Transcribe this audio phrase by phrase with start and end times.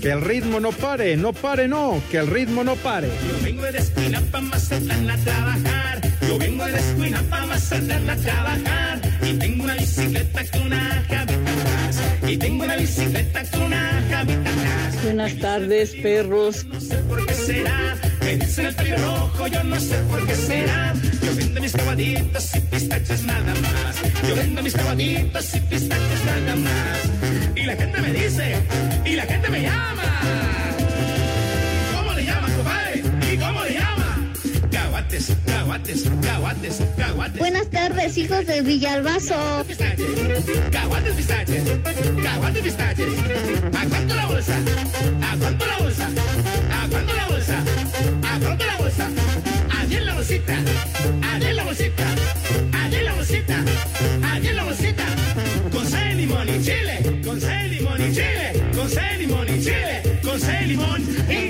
[0.00, 3.08] Que el ritmo no pare, no pare, no, que el ritmo no pare.
[3.08, 6.00] Yo vengo de esquina pa' Mazatlán a trabajar.
[6.20, 9.00] Yo vengo de esquina pa' Mazatlán a trabajar.
[9.22, 12.00] Y tengo una bicicleta con una javita atrás.
[12.26, 15.04] Y tengo una bicicleta con una javita atrás.
[15.04, 16.64] Buenas tardes, perros.
[16.66, 18.07] No sé por qué será.
[18.28, 20.92] Me dicen el pelo rojo, yo no sé por qué será.
[21.22, 23.96] Yo vendo mis cabaditos y pistachos nada más.
[24.28, 27.56] Yo vendo mis cabaditos y pistachos nada más.
[27.56, 28.56] Y la gente me dice,
[29.06, 30.77] y la gente me llama.
[35.68, 37.38] Caguates, caguates, caguates, caguates.
[37.38, 39.66] Buenas tardes, hijos de Villalbazo.
[40.72, 41.62] Caguates, pistaches,
[42.22, 43.08] caguates, pistaches.
[43.74, 44.56] ¿A cuánto la bolsa?
[45.20, 46.08] ¿A cuánto la bolsa?
[46.72, 47.58] ¿A cuánto la bolsa?
[48.22, 49.10] ¿A cuánto la bolsa?
[49.90, 52.04] En la bolsita, en la bolsita,
[52.96, 53.64] en la bolsita,
[54.36, 55.04] en la bolsita.
[55.70, 60.18] Con sal, limón y chile, con sal, limón y chile, con sal, limón y chile,
[60.22, 61.47] con sal, limón y chile.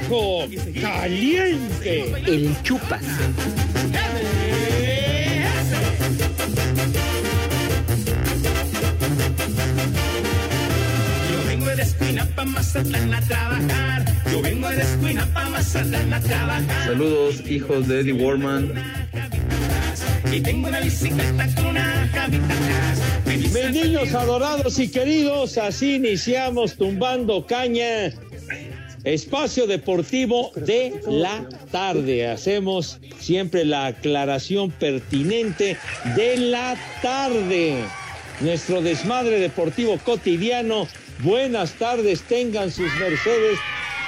[0.00, 0.48] Viejo,
[0.80, 2.12] caliente.
[2.26, 3.02] El chupas.
[11.30, 14.04] Yo vengo de esquina pa' Mazatlán a trabajar.
[14.32, 16.84] Yo vengo de esquina pa' Mazatlán a trabajar.
[16.86, 18.72] Saludos, hijos de Eddie Warman.
[20.32, 22.30] Y tengo una bicicleta con una atrás.
[23.26, 28.12] Mi Mis niños adorados y queridos, así iniciamos tumbando caña.
[29.04, 32.26] Espacio Deportivo de la tarde.
[32.26, 35.76] Hacemos siempre la aclaración pertinente
[36.16, 37.82] de la tarde.
[38.40, 40.86] Nuestro desmadre deportivo cotidiano.
[41.22, 43.58] Buenas tardes, tengan sus Mercedes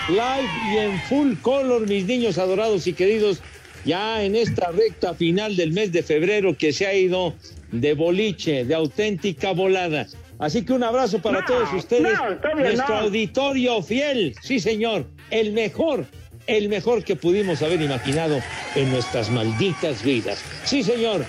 [0.08, 3.40] live y en full color, mis niños adorados y queridos.
[3.84, 7.34] Ya en esta recta final del mes de febrero que se ha ido
[7.72, 10.06] de boliche, de auténtica volada.
[10.42, 12.18] Así que un abrazo para todos ustedes.
[12.56, 16.04] Nuestro auditorio fiel, sí señor, el mejor,
[16.48, 18.40] el mejor que pudimos haber imaginado
[18.74, 20.42] en nuestras malditas vidas.
[20.64, 21.24] Sí señor.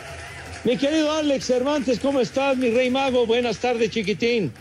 [0.63, 3.27] Mi querido Alex Cervantes, ¿cómo estás, mi rey mago?
[3.27, 4.51] Buenas tardes, chiquitín.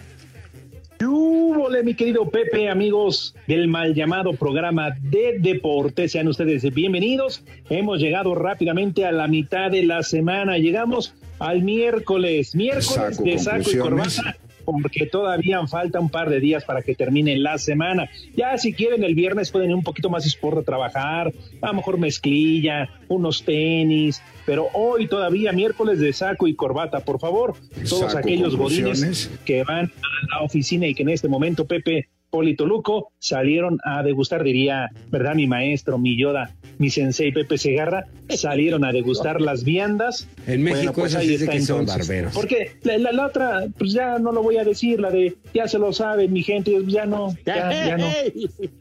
[1.05, 6.09] Hola, mi querido Pepe, amigos del mal llamado programa de deporte.
[6.09, 7.43] Sean ustedes bienvenidos.
[7.71, 10.59] Hemos llegado rápidamente a la mitad de la semana.
[10.59, 16.41] Llegamos al miércoles, miércoles Saco de saco y corbata, porque todavía falta un par de
[16.41, 18.09] días para que termine la semana.
[18.37, 21.75] Ya si quieren el viernes pueden ir un poquito más sport a trabajar, a lo
[21.75, 27.55] mejor mezclilla, unos tenis, pero hoy todavía miércoles de saco y corbata, por favor,
[27.89, 32.09] todos Saco aquellos godines que van a la oficina y que en este momento Pepe
[32.33, 35.35] Polito Luco salieron a degustar, diría, ¿verdad?
[35.35, 40.27] Mi maestro, mi Yoda, mi sensei Pepe Segarra, salieron a degustar las viandas.
[40.47, 42.09] En México pues eso ahí sí dice está que son entonces.
[42.09, 42.33] barberos.
[42.35, 45.69] Porque la, la- la otra, pues ya no lo voy a decir, la de ya
[45.69, 48.09] se lo saben, mi gente, ya no, ya, ya no.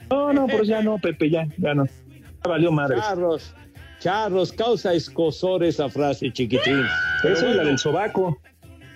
[0.09, 1.83] No, no, pues ya no, Pepe, ya, ya no.
[1.85, 2.95] Ya valió madre.
[3.01, 3.53] Charros,
[3.99, 6.83] charros, causa escosor esa frase, chiquitín.
[7.21, 7.67] Pero Eso es la bueno.
[7.69, 8.39] del sobaco.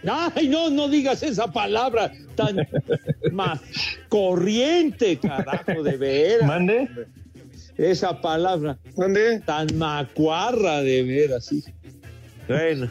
[0.07, 2.57] Ay, no, no digas esa palabra tan
[3.31, 3.59] más
[4.09, 6.47] corriente, carajo, de veras.
[6.47, 6.89] Mande.
[7.77, 9.41] Esa palabra ¿Dónde?
[9.41, 11.63] tan macuarra, de veras, sí.
[12.47, 12.89] Bueno,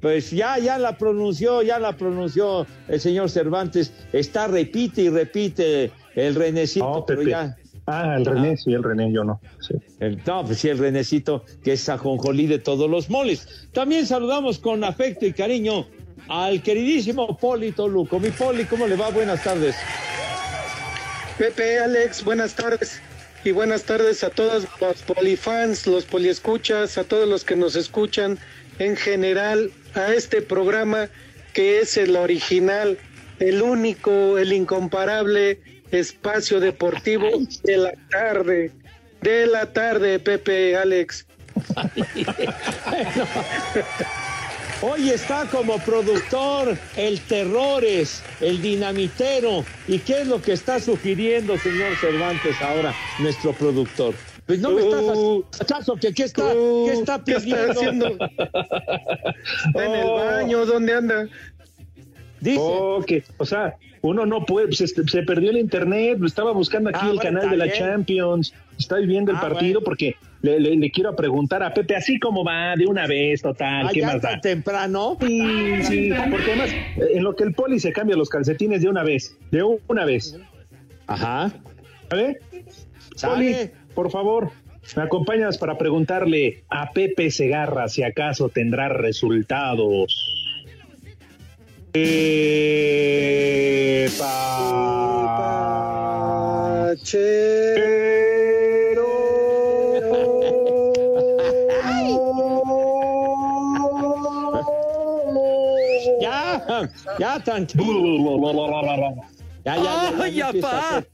[0.00, 3.92] pues ya, ya la pronunció, ya la pronunció el señor Cervantes.
[4.12, 7.56] Está, repite y repite el renecito, pero ya.
[7.90, 9.40] Ah, el René, sí, el René, yo no.
[9.60, 9.74] Sí.
[9.98, 13.66] El, no, pues sí, el renecito, que es ajonjolí de todos los moles.
[13.72, 15.86] También saludamos con afecto y cariño
[16.28, 18.20] al queridísimo Polito Luco.
[18.20, 19.10] Mi Poli, ¿cómo le va?
[19.10, 19.76] Buenas tardes.
[21.38, 23.00] Pepe, Alex, buenas tardes.
[23.44, 28.38] Y buenas tardes a todos los polifans, los poliescuchas, a todos los que nos escuchan
[28.78, 31.08] en general, a este programa
[31.52, 32.98] que es el original,
[33.38, 35.60] el único, el incomparable
[35.92, 37.28] espacio deportivo
[37.62, 38.72] de la tarde.
[39.22, 41.26] De la tarde, Pepe, Alex.
[44.80, 49.64] Hoy está como productor el Terrores, el Dinamitero.
[49.88, 54.14] ¿Y qué es lo que está sugiriendo, señor Cervantes, ahora, nuestro productor?
[54.46, 57.72] Pues no me estás acaso que qué está, Uh, qué está ¿qué está pidiendo.
[57.72, 58.06] haciendo?
[59.66, 60.14] Está en el Oh.
[60.14, 61.28] baño, ¿dónde anda?
[62.40, 66.88] Dice, Oh, que, o sea, uno no puede, se, se perdió el internet, estaba buscando
[66.90, 67.76] aquí Ah, el bueno, canal de la bien.
[67.78, 69.84] Champions, está viendo el Ah, partido bueno.
[69.84, 73.88] porque le, le- le quiero preguntar a Pepe, así como va, de una vez, total,
[73.92, 74.40] ¿qué allá más da?
[74.40, 75.16] temprano.
[75.20, 78.88] Sí, sí, porque además, eh, en lo que el poli se cambia los calcetines de
[78.88, 80.38] una vez, de una vez,
[81.06, 81.50] Ajá.
[82.08, 82.38] Sale.
[83.20, 84.50] Poli, por favor,
[84.96, 90.34] me acompañas para preguntarle a Pepe Segarra si acaso tendrá resultados.
[95.98, 96.94] Epa.
[106.20, 107.84] Ya, ya, tranquilo.
[109.64, 110.88] Ya, ya, ya, ya, no ¡Ay, empieza a apá!
[110.98, 111.08] hacer-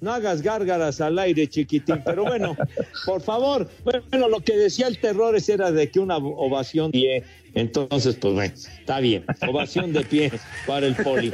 [0.00, 2.00] No hagas gárgaras al aire, chiquitín.
[2.04, 2.56] Pero bueno,
[3.04, 3.68] por favor.
[3.84, 7.24] Bueno, lo que decía el terror es era de que una ovación de pie.
[7.54, 9.24] Entonces, pues bueno, está bien.
[9.46, 10.32] Ovación de pie
[10.66, 11.30] para el poli.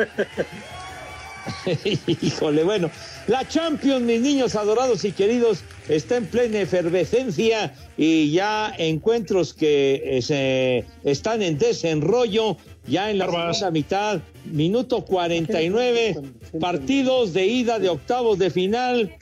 [2.22, 2.90] Híjole, bueno.
[3.26, 10.00] La Champions, mis niños adorados y queridos, está en plena efervescencia y ya encuentros que
[10.04, 12.56] eh, se están en desenrollo.
[12.86, 16.18] Ya en la segunda mitad, minuto 49,
[16.60, 19.12] partidos de ida de octavos de final.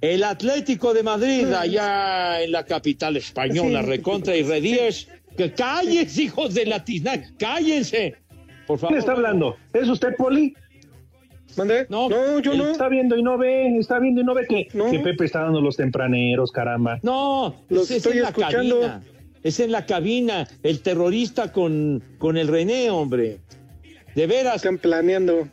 [0.00, 5.08] El Atlético de Madrid, allá en la capital española, recontra y Redies.
[5.36, 8.16] Que cállense, hijos de la tizna, cállense.
[8.66, 8.88] Por favor.
[8.88, 9.56] ¿Quién está hablando?
[9.72, 10.54] ¿Es usted, Poli?
[11.56, 11.86] ¿Mande?
[11.88, 12.68] No, No, yo no.
[12.70, 14.90] Está viendo y no ve, está viendo y no ve que, No.
[14.90, 16.98] que Pepe está dando los tempraneros, caramba.
[17.02, 18.80] No, Los es, es estoy en la escuchando.
[18.80, 19.02] cabina.
[19.42, 23.40] Es en la cabina, el terrorista con, con el René, hombre.
[24.14, 25.48] De veras, Están planeando.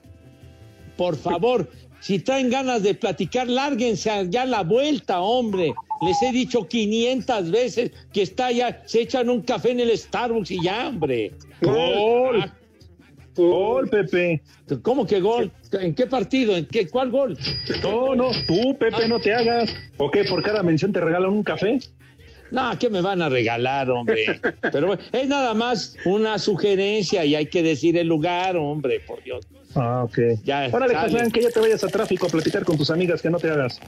[0.95, 1.67] por favor,
[1.99, 5.73] si traen ganas de platicar, lárguense ya la vuelta, hombre.
[6.01, 10.49] Les he dicho 500 veces que está ya, se echan un café en el Starbucks
[10.51, 11.33] y ya, hombre.
[11.61, 12.53] Gol, Ah,
[13.35, 14.41] gol, Pepe.
[14.81, 15.51] ¿Cómo que gol?
[15.71, 16.55] ¿En qué partido?
[16.55, 17.37] ¿En qué, ¿Cuál gol?
[17.83, 19.73] No, no, tú, Pepe, no te hagas.
[19.97, 20.23] ¿O qué?
[20.23, 21.79] ¿Por cada mención te regalan un café?
[22.51, 24.39] No, ¿qué me van a regalar, hombre?
[24.71, 29.23] Pero bueno, es nada más una sugerencia y hay que decir el lugar, hombre, por
[29.23, 29.47] Dios.
[29.73, 30.17] Ah, ok.
[30.43, 30.93] Ya, Órale.
[30.93, 33.49] Kazán, que ya te vayas a tráfico a platicar con tus amigas, que no te
[33.49, 33.79] hagas.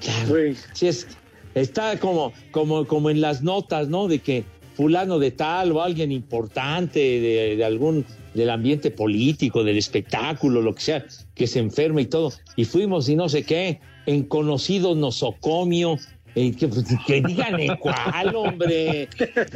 [0.00, 0.54] Claro.
[0.72, 1.06] Sí, es,
[1.54, 4.08] está como, como, como en las notas, ¿no?
[4.08, 8.04] De que fulano de tal o alguien importante de, de algún
[8.36, 12.32] del ambiente político, del espectáculo, lo que sea, que se enferma y todo.
[12.54, 15.98] Y fuimos y no sé qué, en conocido nosocomio.
[16.36, 19.08] eh, que, pues, que digan en cuál, hombre.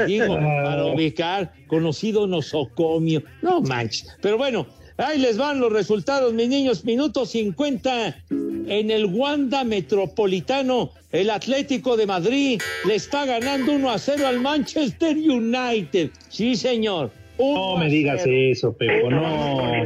[0.07, 3.23] Digo, para ubicar, conocido nosocomio.
[3.43, 4.09] No manches.
[4.23, 4.67] Pero bueno,
[4.97, 6.85] ahí les van los resultados, mis niños.
[6.85, 10.93] Minuto 50 en el Wanda Metropolitano.
[11.13, 16.11] El Atlético de Madrid le está ganando 1 a 0 al Manchester United.
[16.29, 17.11] Sí, señor.
[17.41, 19.85] No me digas eso, Pepe, no.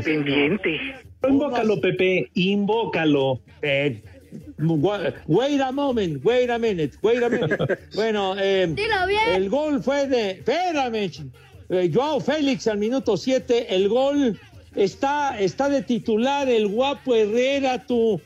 [1.26, 3.40] Invócalo, Pepe, invócalo.
[3.62, 4.02] Eh,
[5.26, 7.56] wait a moment, wait a minute, wait a minute.
[7.94, 9.22] Bueno, eh, Dilo bien.
[9.34, 10.30] el gol fue de.
[10.32, 11.10] Espérame,
[11.70, 13.74] eh, Joao Félix al minuto 7.
[13.74, 14.38] El gol
[14.74, 18.20] está, está de titular el guapo Herrera, tú.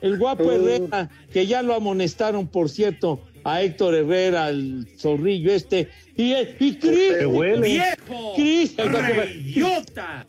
[0.00, 0.52] El guapo Oh.
[0.52, 5.88] Herrera, que ya lo amonestaron, por cierto, a Héctor Herrera, el zorrillo este.
[6.16, 7.26] Y, y Cristi.
[7.62, 8.34] ¡Viejo!
[8.34, 10.26] Cristi, ¡Idiota!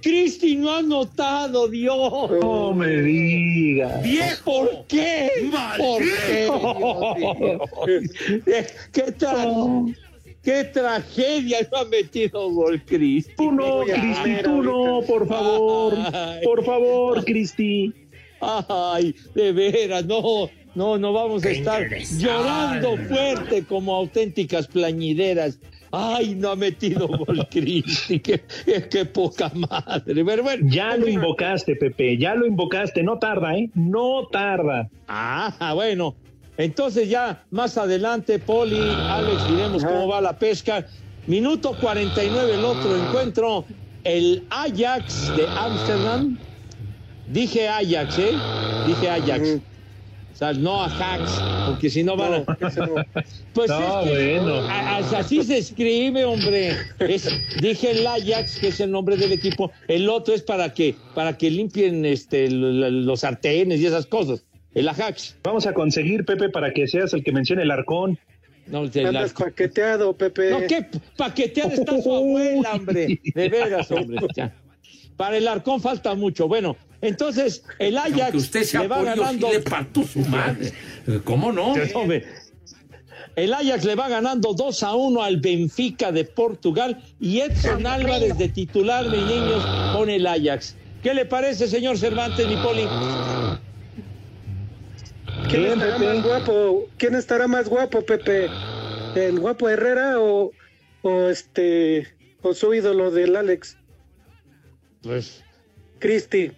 [0.00, 2.30] Cristi no ha notado, Dios.
[2.40, 4.02] No me digas.
[4.02, 4.44] ¡Viejo!
[4.44, 5.28] ¿Por qué?
[5.76, 6.48] ¿Por qué?
[8.92, 9.96] ¿Qué, tra-
[10.42, 13.34] qué tragedia no ha metido gol, Cristi.
[13.36, 15.94] Tú no, Cristi, tú no, por favor.
[16.14, 16.40] Ay.
[16.44, 17.92] Por favor, Cristi.
[18.40, 25.58] Ay, de veras, no, no, no vamos a estar llorando fuerte como auténticas plañideras.
[25.90, 28.42] Ay, no ha metido gol, Cristi, qué,
[28.90, 30.24] qué poca madre.
[30.24, 33.02] Pero bueno, Ya lo invocaste, Pepe, ya lo invocaste.
[33.02, 33.70] No tarda, ¿eh?
[33.74, 34.88] No tarda.
[35.08, 36.14] Ah, bueno.
[36.58, 40.84] Entonces ya más adelante, Poli, Alex, diremos cómo va la pesca.
[41.26, 43.64] Minuto 49 el otro encuentro.
[44.02, 46.38] El Ajax de Ámsterdam.
[47.28, 48.32] Dije Ajax, ¿eh?
[48.86, 49.60] Dije Ajax.
[50.38, 51.32] O sea, no a hacks,
[51.66, 52.44] porque si no van a.
[52.44, 54.54] Pues No, es que, bueno.
[54.68, 56.76] a- a- así se escribe, hombre.
[57.00, 57.28] Es-
[57.60, 59.72] dije el Ajax, que es el nombre del equipo.
[59.88, 64.44] El otro es para que, para que limpien este, los sartenes y esas cosas.
[64.74, 65.36] El Ajax.
[65.42, 68.16] Vamos a conseguir, Pepe, para que seas el que mencione el arcón.
[68.68, 69.46] No, el Andas Arcón.
[69.48, 70.50] paqueteado, Pepe.
[70.52, 73.20] No, qué paqueteada está su abuela, hombre.
[73.34, 74.18] De veras, hombre.
[74.36, 74.54] Ya.
[75.16, 76.46] Para el Arcón falta mucho.
[76.46, 79.52] Bueno, entonces el Ajax usted le va ganando.
[79.52, 80.72] le parto su madre.
[81.24, 81.74] ¿Cómo no?
[81.94, 82.24] Hombre,
[83.36, 88.36] El Ajax le va ganando 2 a 1 al Benfica de Portugal y Edson Álvarez
[88.36, 89.64] de titular, mis niños,
[89.94, 90.74] con el Ajax.
[91.02, 92.82] ¿Qué le parece, señor Cervantes, mi poli?
[95.48, 96.14] ¿Quién Bien, estará Pepe.
[96.14, 96.86] más guapo?
[96.98, 98.48] ¿Quién estará más guapo, Pepe?
[99.14, 100.50] ¿El guapo Herrera o,
[101.02, 102.06] o este
[102.42, 103.76] o su ídolo del Alex
[105.02, 105.42] Pues.
[106.00, 106.52] Cristi?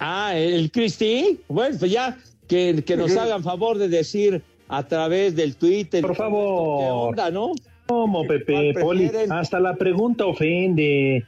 [0.00, 1.40] Ah, el Cristi.
[1.48, 2.16] Bueno, pues ya
[2.48, 6.02] que, que nos hagan favor de decir a través del Twitter.
[6.02, 6.80] Por favor.
[6.80, 7.52] ¿Qué onda, no?
[7.86, 8.72] ¿Cómo, Pepe?
[8.74, 11.24] ¿Cuál Poli, hasta la pregunta ofende.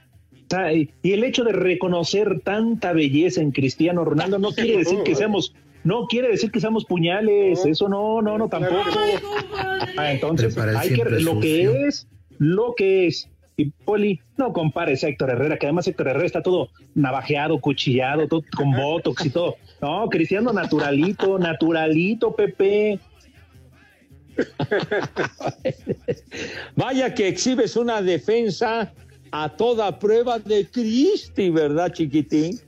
[1.02, 5.54] Y el hecho de reconocer tanta belleza en Cristiano Ronaldo no quiere decir que seamos,
[5.82, 8.90] no quiere decir que seamos puñales, eso no, no, no, tampoco.
[9.96, 12.06] Ah, entonces, hay que lo que es,
[12.38, 13.28] lo que es.
[13.56, 18.26] Y Poli, no compares a Héctor Herrera, que además Héctor Herrera está todo navajeado, cuchillado,
[18.26, 19.56] todo con botox y todo.
[19.80, 22.98] No, Cristiano naturalito, naturalito, Pepe.
[26.76, 28.92] Vaya que exhibes una defensa
[29.30, 32.58] a toda prueba de Cristi, ¿verdad, chiquitín?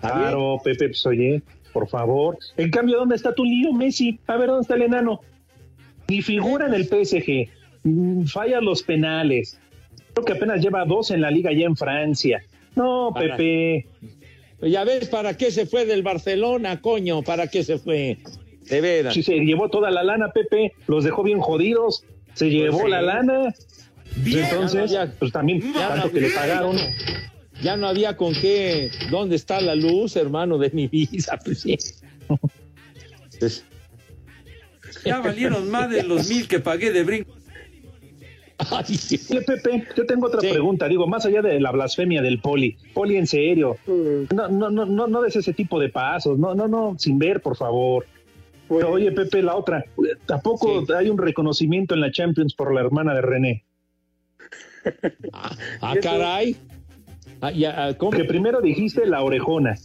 [0.00, 1.42] Claro, Pepe, pues oye,
[1.72, 2.36] por favor.
[2.56, 4.18] En cambio, ¿dónde está tu lío, Messi?
[4.26, 5.20] A ver, ¿dónde está el enano?
[6.08, 7.48] Ni figura en el PSG,
[7.84, 9.60] mm, falla los penales.
[10.14, 12.42] Creo que apenas lleva dos en la liga ya en Francia.
[12.76, 13.86] No, Para- Pepe.
[14.62, 18.18] Ya ves para qué se fue del Barcelona, coño, para qué se fue.
[18.68, 19.12] De veras.
[19.14, 22.04] Si se llevó toda la lana, Pepe, los dejó bien jodidos.
[22.34, 22.90] Se llevó Pues sí.
[22.92, 23.54] la lana.
[24.16, 24.44] Bien.
[24.44, 25.12] Entonces, Ya, ya.
[25.18, 26.76] pues también, Ya, tanto que le pagaron.
[27.60, 28.90] Ya no había con qué.
[29.10, 31.38] ¿Dónde está la luz, hermano de mi vida?
[31.44, 31.76] Pues sí.
[33.40, 33.64] Pues,
[35.04, 37.32] Ya valieron más de los mil que pagué de brinco.
[38.70, 39.20] ay, sí.
[39.30, 40.48] Oye, Pepe, yo tengo otra Sí.
[40.50, 40.88] pregunta.
[40.88, 42.76] Digo, más allá de la blasfemia del poli.
[42.94, 43.76] Poli, en serio.
[43.86, 46.38] Mm, No, no, no, no, no des ese tipo de pasos.
[46.38, 48.06] No, no, no, sin ver, por favor.
[48.68, 49.84] bueno, Oye, Pepe, la otra.
[50.26, 53.64] Tampoco hay un reconocimiento en la Champions por la hermana de René.
[55.32, 56.56] Ah, ah, caray.
[57.40, 58.10] Ah, ya, ah, ¿cómo?
[58.10, 59.76] Que primero dijiste la orejona.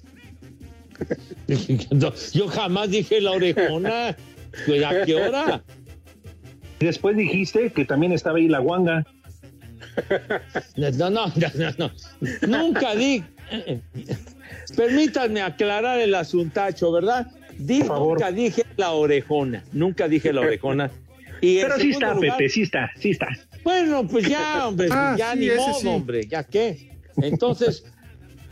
[1.92, 4.16] No, yo jamás dije la orejona.
[4.66, 5.64] Pues, ¿A qué hora?
[6.80, 9.06] Después dijiste que también estaba ahí la guanga.
[10.76, 11.92] No, no, no, no, no.
[12.48, 13.24] Nunca di.
[14.76, 17.28] Permítanme aclarar el asuntacho, ¿verdad?
[17.58, 19.64] Di- nunca dije la orejona.
[19.72, 20.92] Nunca dije la orejona.
[21.42, 23.28] Y Pero sí está, lugar- Pepe, sí está, sí está.
[23.64, 25.88] Bueno, pues ya, hombre, Ah, ya sí, ni modo, sí.
[25.88, 26.92] hombre, ya qué.
[27.22, 27.86] Entonces,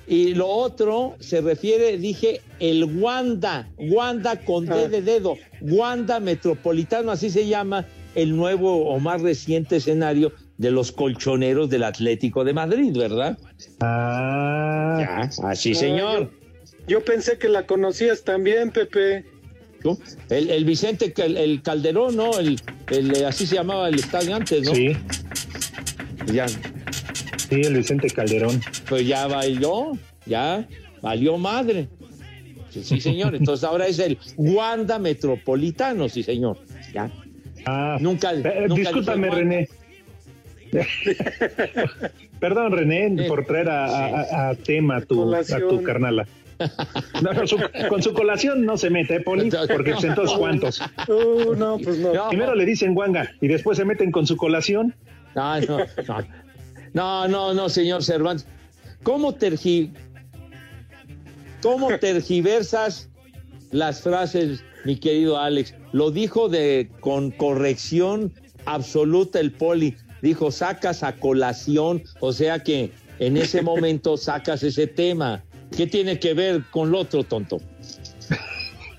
[0.08, 4.88] y lo otro se refiere, dije, el Wanda, Wanda con D Ah.
[4.88, 10.91] de dedo, Wanda Metropolitano, así se llama el nuevo o más reciente escenario de los
[10.91, 13.38] colchoneros del Atlético de Madrid, ¿verdad?
[13.81, 16.31] Ah, Ya, así señor.
[16.88, 19.25] yo pensé que la conocías también, Pepe.
[19.84, 19.98] ¿No?
[20.29, 22.39] El, el Vicente, el Calderón, ¿no?
[22.39, 24.74] El, el, eh, así se llamaba el estadio antes, ¿no?
[24.74, 24.98] sí,
[26.34, 26.57] Ya, sí,
[27.62, 28.60] el Vicente Calderón.
[28.89, 29.91] pues ya bailó,
[30.25, 30.67] ya
[31.01, 31.88] valió madre.
[32.72, 33.36] Sí, sí, señor.
[33.36, 36.57] Entonces ahora es el Wanda Metropolitano, sí, señor.
[36.93, 37.12] Ya.
[37.65, 38.31] Ah, Nunca.
[38.34, 39.29] eh, nunca discúlpame.
[39.29, 39.67] René.
[42.39, 46.27] Perdón, René, por traer a, a- a tema a tu, a tu carnala.
[47.22, 49.50] No, no, su- con su colación no se mete, ¿eh, Poli?
[49.67, 50.81] Porque pues, entonces, ¿cuántos?
[51.07, 52.13] Uh, no, pues no.
[52.13, 52.29] No.
[52.29, 54.93] Primero le dicen guanga y después se meten con su colación.
[55.36, 56.17] No, no, no.
[56.93, 58.48] No, no, no, señor Cervantes.
[59.03, 59.91] ¿Cómo, tergi...
[61.62, 63.10] ¿Cómo tergiversas
[63.72, 65.74] las frases, mi querido Alex?
[65.91, 68.34] Lo dijo de con corrección
[68.65, 69.95] absoluta el poli.
[70.22, 75.43] Dijo, sacas a colación, o sea que en ese momento sacas ese tema.
[75.75, 77.60] ¿Qué tiene que ver con lo otro, tonto?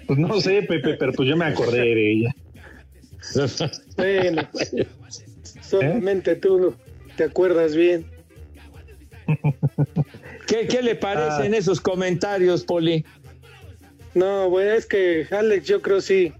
[0.06, 2.34] Pues no sé, Pepe, pero pues yo me acordé de ella.
[3.96, 4.42] Bueno,
[5.62, 6.74] solamente tú
[7.16, 8.06] te acuerdas bien.
[10.46, 13.04] ¿Qué, qué le parecen esos comentarios, Poli?
[14.16, 16.32] No, bueno, es que Alex yo creo sí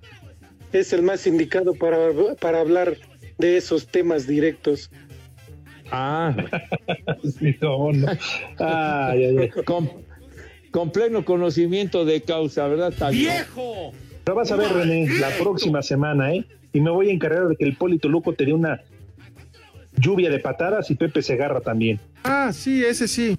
[0.73, 1.99] es el más indicado para,
[2.41, 2.97] para hablar
[3.37, 4.91] de esos temas directos.
[5.91, 6.35] Ah,
[7.61, 8.09] No, no.
[8.59, 9.51] Ay, ay, ay.
[9.65, 9.91] con,
[10.71, 12.95] con pleno conocimiento de causa, ¿verdad?
[13.11, 13.93] ¡Viejo!
[14.25, 16.47] Pero vas a ver, René, la próxima semana, ¿eh?
[16.73, 18.81] Y me voy a encargar de que el Polito Luco te dé una
[19.99, 22.01] lluvia de patadas y Pepe Segarra también.
[22.25, 23.37] Ah, sí, ese sí.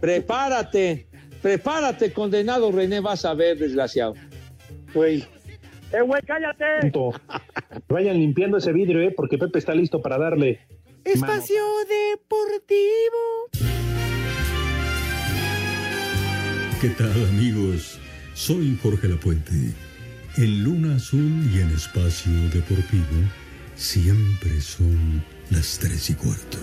[0.00, 1.05] Prepárate,
[1.46, 4.14] prepárate, condenado René, vas a ver, desgraciado.
[4.92, 5.24] Güey.
[5.92, 6.64] ¡Eh, güey, cállate!
[6.80, 7.12] Punto.
[7.88, 9.14] Vayan limpiando ese vidrio, ¿eh?
[9.16, 10.58] Porque Pepe está listo para darle.
[11.04, 13.22] Espacio Deportivo.
[16.80, 18.00] ¿Qué tal, amigos?
[18.34, 19.52] Soy Jorge Lapuente.
[20.38, 23.22] En Luna Azul y en Espacio Deportivo
[23.76, 26.58] siempre son las tres y cuarto.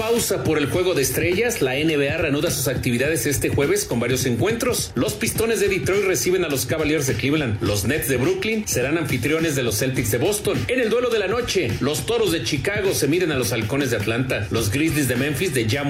[0.00, 4.24] Pausa por el juego de estrellas, la NBA reanuda sus actividades este jueves con varios
[4.24, 4.92] encuentros.
[4.94, 7.60] Los Pistones de Detroit reciben a los Cavaliers de Cleveland.
[7.60, 10.58] Los Nets de Brooklyn serán anfitriones de los Celtics de Boston.
[10.68, 13.90] En el duelo de la noche, los Toros de Chicago se miden a los Halcones
[13.90, 14.48] de Atlanta.
[14.50, 15.84] Los Grizzlies de Memphis de Ja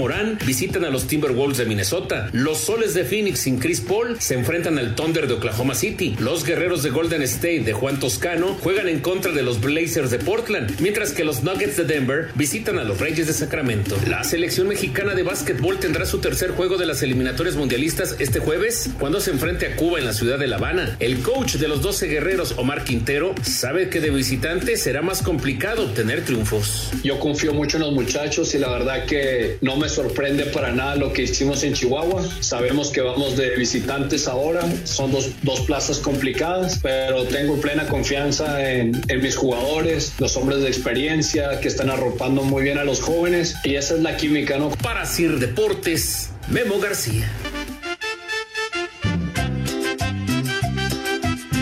[0.44, 2.30] visitan a los Timberwolves de Minnesota.
[2.32, 6.16] Los Soles de Phoenix sin Chris Paul se enfrentan al Thunder de Oklahoma City.
[6.18, 10.18] Los Guerreros de Golden State de Juan Toscano juegan en contra de los Blazers de
[10.18, 13.99] Portland, mientras que los Nuggets de Denver visitan a los Reyes de Sacramento.
[14.08, 18.88] La selección mexicana de básquetbol tendrá su tercer juego de las eliminatorias mundialistas este jueves
[18.98, 20.96] cuando se enfrente a Cuba en la ciudad de La Habana.
[21.00, 25.84] El coach de los 12 guerreros, Omar Quintero, sabe que de visitante será más complicado
[25.84, 26.90] obtener triunfos.
[27.04, 30.96] Yo confío mucho en los muchachos y la verdad que no me sorprende para nada
[30.96, 32.26] lo que hicimos en Chihuahua.
[32.40, 38.66] Sabemos que vamos de visitantes ahora, son dos, dos plazas complicadas, pero tengo plena confianza
[38.66, 43.00] en, en mis jugadores, los hombres de experiencia que están arropando muy bien a los
[43.00, 44.68] jóvenes y esa es la química, ¿no?
[44.68, 47.26] Para Sir Deportes, Memo García.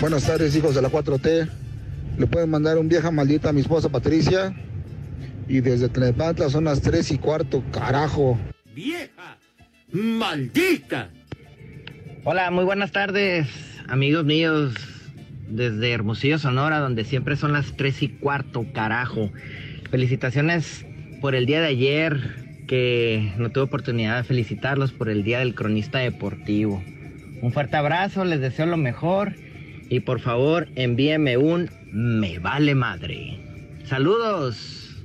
[0.00, 1.48] Buenas tardes, hijos de la 4T.
[2.18, 4.52] Le pueden mandar un vieja maldita a mi esposa Patricia.
[5.46, 8.37] Y desde Tlenepantla son las 3 y cuarto, carajo.
[8.75, 9.38] ¡Vieja!
[9.92, 11.10] ¡Maldita!
[12.25, 13.46] Hola, muy buenas tardes,
[13.87, 14.75] amigos míos,
[15.48, 19.31] desde Hermosillo, Sonora, donde siempre son las 3 y cuarto, carajo.
[19.92, 20.85] Felicitaciones
[21.20, 22.16] por el día de ayer,
[22.66, 26.83] que no tuve oportunidad de felicitarlos por el día del cronista deportivo.
[27.40, 29.33] Un fuerte abrazo, les deseo lo mejor
[29.88, 33.40] y por favor envíeme un me vale madre.
[33.85, 35.04] Saludos.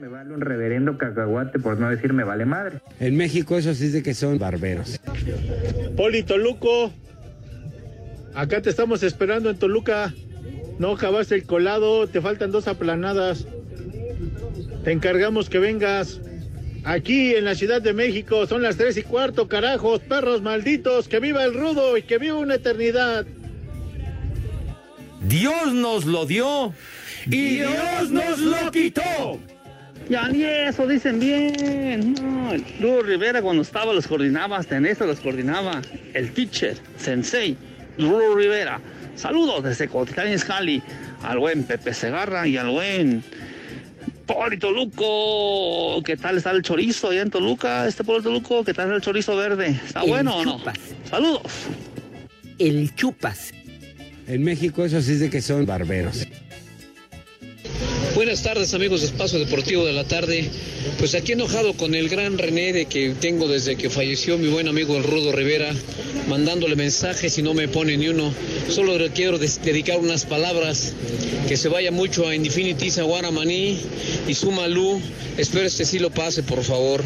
[0.00, 2.80] Me vale un reverendo cacahuate por no decir me vale madre.
[3.00, 5.00] En México eso sí es de que son barberos.
[5.96, 6.92] Poli Toluco,
[8.34, 10.12] acá te estamos esperando en Toluca.
[10.78, 13.46] No acabaste el colado, te faltan dos aplanadas.
[14.84, 16.20] Te encargamos que vengas.
[16.84, 21.18] Aquí en la Ciudad de México son las tres y cuarto, carajos, perros malditos, que
[21.18, 23.24] viva el rudo y que viva una eternidad.
[25.26, 26.74] Dios nos lo dio
[27.24, 29.40] y Dios nos lo quitó.
[30.10, 32.14] Ya ni eso dicen bien.
[32.20, 35.80] No, el Rivera cuando estaba los coordinaba, hasta en eso los coordinaba.
[36.12, 37.56] El teacher, sensei,
[37.96, 38.82] Lugo Rivera.
[39.16, 40.82] Saludos desde Cotitlán Izcalli
[41.22, 43.24] al buen Pepe Segarra y al buen
[44.26, 46.02] Poli Toluco.
[46.04, 47.86] ¿Qué tal está el chorizo allá en Toluca?
[47.86, 49.78] Este Poli Toluco, ¿qué tal el chorizo verde?
[49.86, 50.58] ¿Está El bueno o no?
[50.58, 50.78] chupas.
[51.08, 51.42] Saludos.
[52.58, 53.52] El chupas.
[54.26, 56.26] En México eso sí es de que son barberos.
[58.14, 60.48] Buenas tardes amigos de Espacio Deportivo de la Tarde.
[60.98, 64.68] Pues aquí enojado con el gran René de que tengo desde que falleció mi buen
[64.68, 65.72] amigo el Rudo Rivera,
[66.28, 68.32] mandándole mensajes y no me pone ni uno.
[68.68, 70.94] Solo le quiero dedicar unas palabras,
[71.48, 72.90] que se vaya mucho a Infinity
[73.32, 73.80] Maní
[74.28, 75.00] y Sumalú.
[75.36, 77.02] Espero este sí lo pase, por favor.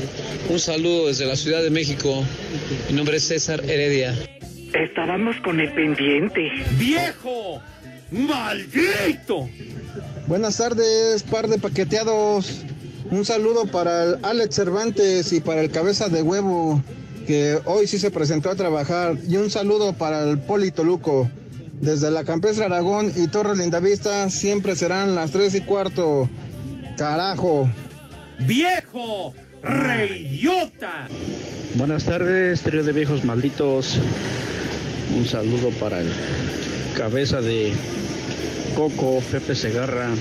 [0.51, 2.23] Un saludo desde la Ciudad de México.
[2.91, 4.15] Mi nombre es César Heredia.
[4.75, 6.51] Estábamos con el pendiente.
[6.79, 7.63] ¡Viejo!
[8.11, 9.49] ¡Maldito!
[10.29, 12.61] Buenas tardes, par de paqueteados.
[13.11, 16.83] Un saludo para el Alex Cervantes y para el Cabeza de Huevo,
[17.27, 19.17] que hoy sí se presentó a trabajar.
[19.27, 21.31] Y un saludo para el Poli Toluco.
[21.81, 26.29] Desde la Campestre Aragón y Torre Lindavista siempre serán las 3 y cuarto.
[26.99, 27.67] Carajo.
[28.41, 29.33] ¡Viejo!
[29.62, 31.09] ¡Reyota!
[31.77, 33.99] Buenas tardes, trío de viejos malditos.
[35.17, 36.12] Un saludo para el
[36.99, 37.73] cabeza de
[38.79, 40.14] Coco, Pepe Segarra,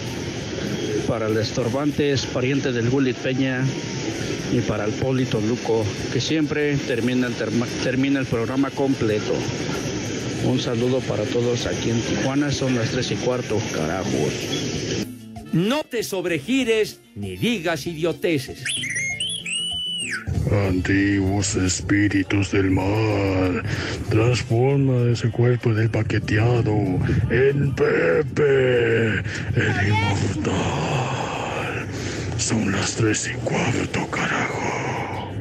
[1.08, 3.64] para el Estorbantes, pariente del Bullet Peña,
[4.52, 9.36] y para el Polito Luco, que siempre termina el, terma- termina el programa completo.
[10.44, 14.34] Un saludo para todos aquí en Tijuana, son las tres y cuarto, carajos.
[15.54, 18.64] No te sobregires ni digas idioteces.
[20.52, 23.64] Antiguos espíritus del mal,
[24.10, 26.74] transforma ese cuerpo del paqueteado
[27.30, 30.58] en Pepe, el inmortal.
[32.38, 35.32] Son las tres y cuarto, carajo.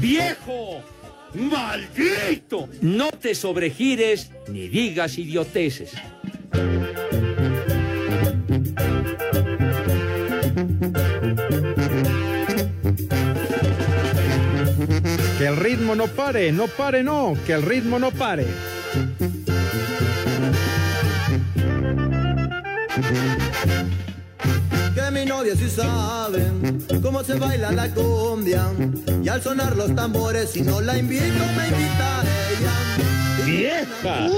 [0.00, 0.82] ¡Viejo!
[1.34, 2.68] ¡Maldito!
[2.80, 5.92] No te sobregires ni digas idioteces.
[15.94, 18.46] Ritmo no pare, no pare, no, que el ritmo no pare.
[24.94, 26.50] Que mi novia sí sabe
[27.00, 28.66] cómo se baila la cumbia
[29.22, 32.74] y al sonar los tambores si no la invito me invita a ella.
[33.44, 34.28] ¡Vieja!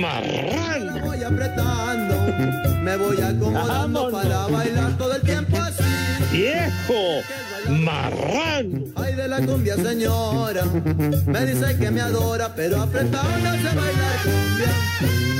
[0.00, 0.94] ¡Marrán!
[0.94, 2.14] Me voy apretando,
[2.82, 5.83] me voy acomodando para bailar todo el tiempo así.
[6.34, 7.22] ¡Viejo!
[7.68, 8.92] ¡Marrán!
[8.96, 14.16] Ay de la cumbia señora, me dice que me adora, pero apretado no sé bailar
[14.24, 14.72] cumbia.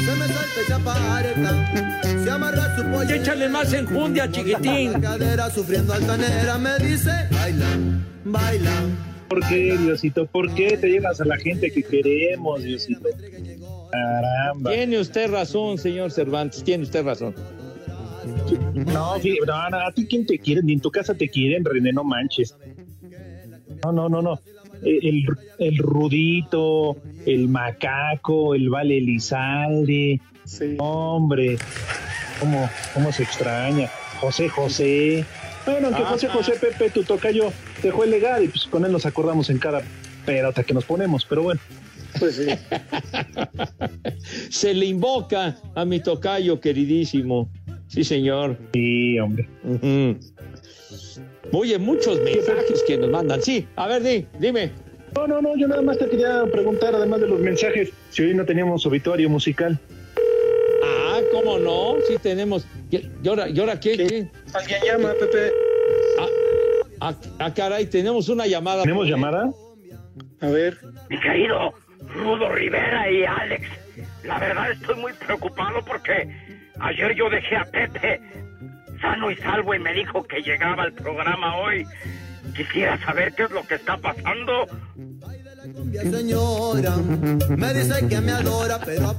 [0.05, 3.13] Se me salta y se aparta, se amarra su pollo.
[3.13, 4.93] Échale más enjundia, chiquitín.
[4.93, 7.67] La cadera sufriendo altanera, me dice, baila,
[8.25, 8.83] baila.
[9.29, 10.27] ¿Por qué, Diosito?
[10.27, 13.09] ¿Por qué te llevas a la gente que queremos, Diosito?
[13.91, 14.71] Caramba.
[14.71, 17.35] Tiene usted razón, señor Cervantes, tiene usted razón.
[18.75, 21.65] No, sí, no, no, a ti quién te quiere, ni en tu casa te quieren,
[21.65, 22.57] René, no manches.
[23.85, 24.41] No, no, no, no.
[24.83, 25.27] El,
[25.59, 30.21] el Rudito, el Macaco, el Vale Elizalde.
[30.79, 31.57] Hombre,
[32.41, 33.89] ¿cómo, cómo se extraña.
[34.21, 35.25] José José.
[35.67, 39.07] Bueno, aunque José José Pepe, tu tocayo, dejó el legado y pues con él nos
[39.07, 39.83] acordamos en cada
[40.27, 41.61] pelota que nos ponemos, pero bueno.
[42.19, 42.47] Pues sí.
[44.51, 47.51] Se le invoca a mi tocayo queridísimo.
[47.95, 48.57] Sí, señor.
[48.73, 49.49] Sí, hombre.
[51.53, 53.41] Oye, muchos mensajes que nos mandan.
[53.41, 54.73] Sí, a ver, di, dime.
[55.15, 58.35] No, no, no, yo nada más te quería preguntar, además de los mensajes, si hoy
[58.35, 59.79] no teníamos obituario musical.
[60.83, 61.95] Ah, ¿cómo no?
[62.09, 62.67] Sí tenemos.
[62.91, 63.97] ¿Y ahora, y ahora qué?
[63.97, 64.29] qué?
[64.53, 65.53] Alguien llama, Pepe.
[66.19, 66.29] Ah,
[67.01, 68.83] ah, ah, caray, tenemos una llamada.
[68.83, 69.53] ¿Tenemos llamada?
[70.41, 70.79] A ver.
[71.09, 71.73] Mi querido
[72.13, 73.69] Rudo Rivera y Alex,
[74.25, 76.29] la verdad estoy muy preocupado porque
[76.81, 78.21] ayer yo dejé a Pepe
[79.01, 81.87] sano y salvo y me dijo que llegaba al programa hoy.
[82.57, 84.67] Quisiera saber qué es lo que está pasando.
[85.75, 86.97] Cumbia señora,
[87.57, 89.15] me dice que me adora, pero.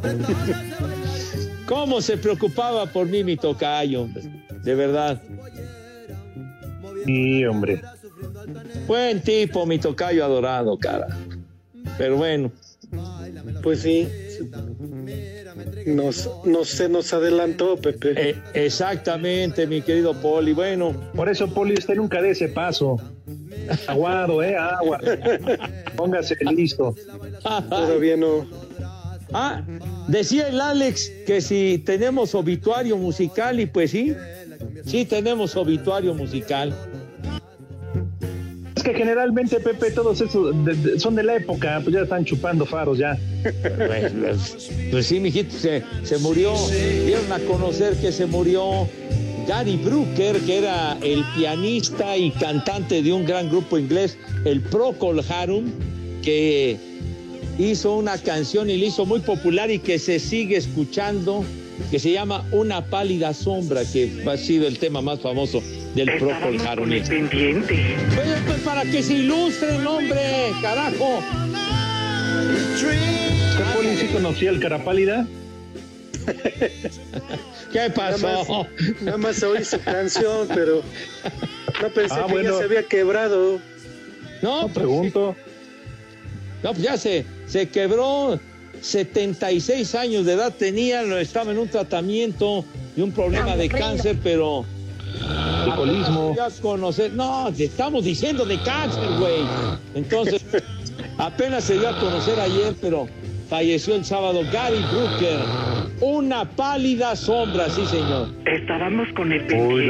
[1.67, 4.03] ¿Cómo se preocupaba por mí mi tocayo?
[4.03, 4.23] hombre?
[4.63, 5.21] De verdad.
[7.05, 7.81] Sí, hombre.
[8.87, 11.07] Buen tipo, mi tocayo adorado, cara.
[11.97, 12.51] Pero bueno.
[13.63, 14.07] Pues sí.
[15.85, 18.13] Nos, no se nos adelantó, Pepe.
[18.17, 20.53] Eh, exactamente, mi querido Poli.
[20.53, 22.99] Bueno, Por eso, Poli, usted nunca dé ese paso.
[23.87, 24.55] Aguado, ¿eh?
[24.55, 24.99] Agua.
[25.95, 26.95] Póngase listo.
[27.43, 28.47] Todavía no.
[29.33, 29.63] Ah,
[30.07, 34.15] decía el Alex que si tenemos obituario musical y pues sí,
[34.85, 36.73] sí tenemos obituario musical.
[38.85, 40.55] Que generalmente, Pepe, todos esos
[41.01, 43.17] son de la época, pues ya están chupando faros ya.
[43.41, 46.53] Pues, pues sí, mijito, se, se murió.
[47.03, 48.87] Dieron a conocer que se murió
[49.47, 55.19] Gary Brooker, que era el pianista y cantante de un gran grupo inglés, el Procol
[55.27, 55.65] Harum,
[56.21, 56.77] que
[57.57, 61.43] hizo una canción y la hizo muy popular y que se sigue escuchando,
[61.89, 65.63] que se llama Una pálida sombra, que ha sido el tema más famoso
[65.95, 66.89] del Procol Harum.
[66.89, 67.95] pendiente.
[68.13, 71.19] Pues, pues, para que se ilustren, hombre, carajo.
[72.75, 75.25] ¿Usted, Poli, sí conocía el Carapálida?
[77.71, 78.27] ¿Qué pasó?
[78.27, 80.81] Nada más, nada más oí su canción, pero
[81.81, 82.51] no pensé Ah, que bueno.
[82.53, 83.59] ya se había quebrado.
[84.41, 85.35] No, pues, Pregunto.
[86.63, 88.39] No, pues ya se, se quebró.
[88.81, 94.17] 76 años de edad tenía, no estaba en un tratamiento de un problema de cáncer,
[94.23, 94.65] pero.
[95.71, 96.35] Alcoholismo.
[96.35, 97.13] Ya conocer.
[97.13, 99.43] No, te estamos diciendo de cáncer, güey.
[99.93, 100.45] Entonces,
[101.17, 103.07] apenas se dio a conocer ayer, pero
[103.49, 105.39] falleció el sábado Gary Brooker.
[106.01, 108.29] Una pálida sombra, sí, señor.
[108.45, 109.85] Estábamos con el Uy,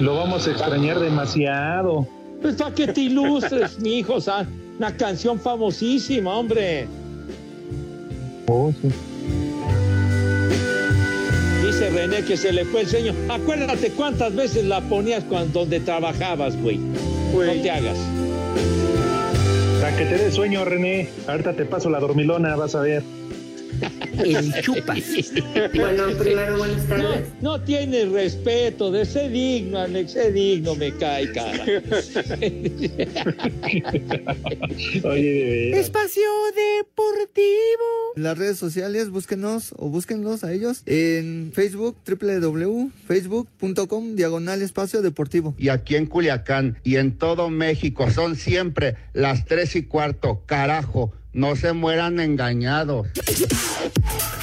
[0.00, 2.06] lo, vamos a extrañar demasiado.
[2.42, 4.46] Pues para que te ilustres, mi hijo, o sea,
[4.78, 6.86] una canción famosísima, hombre.
[8.48, 8.88] Oh, sí.
[11.74, 13.12] Dice René que se le fue el sueño.
[13.28, 16.78] Acuérdate cuántas veces la ponías cuando donde trabajabas, güey.
[16.78, 17.98] No te hagas.
[19.80, 21.08] Para que te dé sueño, René.
[21.26, 23.02] Ahorita te paso la dormilona, vas a ver.
[24.24, 25.02] El chupas.
[25.74, 27.28] Bueno, primero buenas tardes.
[27.40, 31.64] No, no tienes respeto, de ser digno, Alex, sé digno, me cae, cara.
[35.04, 36.22] Oye, Espacio
[36.54, 37.84] Deportivo.
[38.16, 45.54] Las redes sociales, búsquenos o búsquenlos a ellos en Facebook, www.facebook.com, diagonal espacio deportivo.
[45.58, 50.42] Y aquí en Culiacán y en todo México son siempre las tres y cuarto.
[50.46, 53.08] Carajo, no se mueran engañados.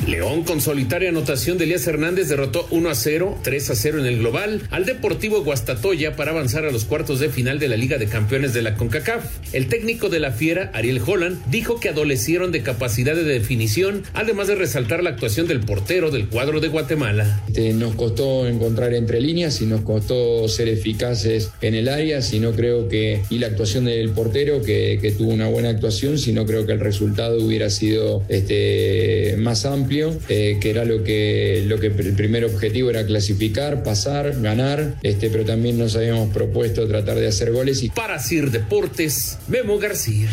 [0.07, 4.05] León con solitaria anotación de Elías Hernández derrotó 1 a 0, 3 a 0 en
[4.07, 7.97] el global al Deportivo Guastatoya para avanzar a los cuartos de final de la Liga
[7.97, 9.23] de Campeones de la CONCACAF.
[9.53, 14.47] El técnico de la Fiera, Ariel Holland, dijo que adolecieron de capacidad de definición, además
[14.47, 17.43] de resaltar la actuación del portero del cuadro de Guatemala.
[17.47, 22.39] Este, nos costó encontrar entre líneas y nos costó ser eficaces en el área, si
[22.39, 26.33] no creo que, y la actuación del portero que, que tuvo una buena actuación, si
[26.33, 31.63] no creo que el resultado hubiera sido este, más amplio, eh, que era lo que,
[31.67, 36.87] lo que el primer objetivo era clasificar, pasar, ganar, este, pero también nos habíamos propuesto
[36.87, 37.83] tratar de hacer goles.
[37.83, 37.89] Y...
[37.89, 40.29] Para Sir Deportes, Memo García.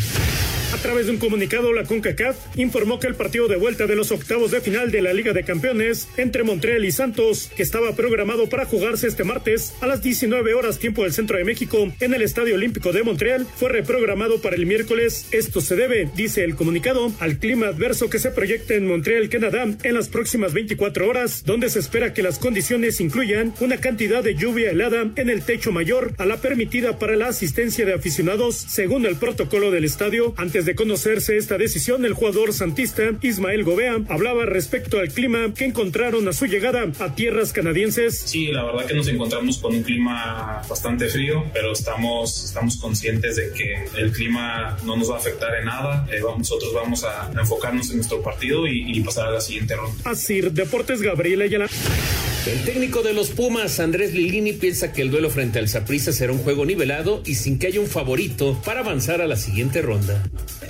[0.71, 4.11] A través de un comunicado, la CONCACAF informó que el partido de vuelta de los
[4.11, 8.49] octavos de final de la Liga de Campeones entre Montreal y Santos, que estaba programado
[8.49, 12.21] para jugarse este martes a las 19 horas tiempo del centro de México en el
[12.21, 15.27] Estadio Olímpico de Montreal, fue reprogramado para el miércoles.
[15.31, 19.65] Esto se debe, dice el comunicado, al clima adverso que se proyecta en Montreal, Canadá,
[19.81, 24.35] en las próximas 24 horas, donde se espera que las condiciones incluyan una cantidad de
[24.35, 29.07] lluvia helada en el techo mayor a la permitida para la asistencia de aficionados, según
[29.07, 30.35] el protocolo del estadio.
[30.59, 35.63] Antes de conocerse esta decisión, el jugador santista Ismael Gobea hablaba respecto al clima que
[35.63, 38.19] encontraron a su llegada a tierras canadienses.
[38.19, 43.37] Sí, la verdad que nos encontramos con un clima bastante frío, pero estamos, estamos conscientes
[43.37, 46.05] de que el clima no nos va a afectar en nada.
[46.11, 49.95] Eh, nosotros vamos a enfocarnos en nuestro partido y, y pasar a la siguiente ronda.
[50.03, 51.69] Así, Deportes Gabriela Ayala.
[52.47, 56.31] El técnico de los Pumas, Andrés Lilini, piensa que el duelo frente al Saprissa será
[56.31, 60.23] un juego nivelado y sin que haya un favorito para avanzar a la siguiente ronda.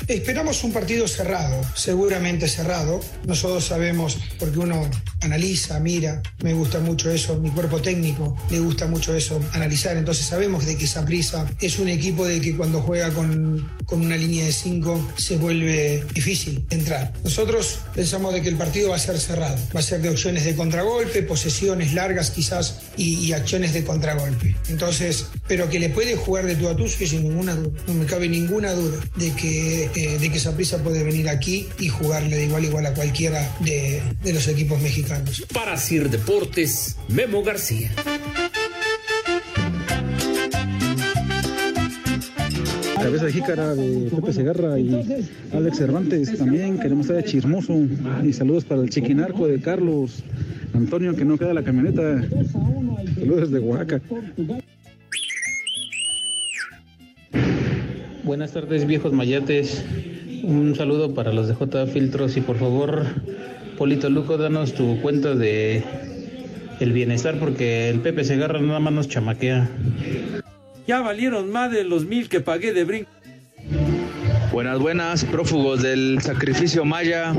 [0.07, 2.99] Esperamos un partido cerrado, seguramente cerrado.
[3.25, 4.89] Nosotros sabemos, porque uno
[5.21, 9.97] analiza, mira, me gusta mucho eso, mi cuerpo técnico le gusta mucho eso, analizar.
[9.97, 14.17] Entonces sabemos de que Saprissa es un equipo de que cuando juega con, con una
[14.17, 17.13] línea de cinco se vuelve difícil entrar.
[17.23, 20.45] Nosotros pensamos de que el partido va a ser cerrado, va a ser de opciones
[20.45, 24.55] de contragolpe, posesiones largas quizás y, y acciones de contragolpe.
[24.69, 28.05] Entonces, pero que le puede jugar de tú a tú, sin ninguna duda, no me
[28.05, 32.45] cabe ninguna duda de que, eh, de que Saprissa puede venir aquí y jugarle de
[32.45, 35.43] igual a igual a cualquiera de, de los equipos mexicanos.
[35.53, 37.91] Para Sir Deportes, Memo García.
[43.01, 46.77] Cabeza de jícara de Pepe Segarra y Alex Cervantes también.
[46.77, 47.73] Queremos estar de chismoso.
[48.23, 50.21] Y saludos para el chiquinarco de Carlos
[50.73, 52.21] Antonio, que no queda la camioneta.
[53.15, 54.01] Saludos desde Oaxaca.
[58.29, 59.83] Buenas tardes, viejos mayates.
[60.43, 63.03] Un saludo para los de J Filtros y por favor,
[63.75, 65.83] Polito Luco, danos tu cuenta de
[66.79, 69.67] el bienestar porque el Pepe Segarra nada más nos chamaquea.
[70.85, 73.09] Ya valieron más de los mil que pagué de brinco.
[74.51, 77.33] Buenas, buenas, prófugos del sacrificio maya.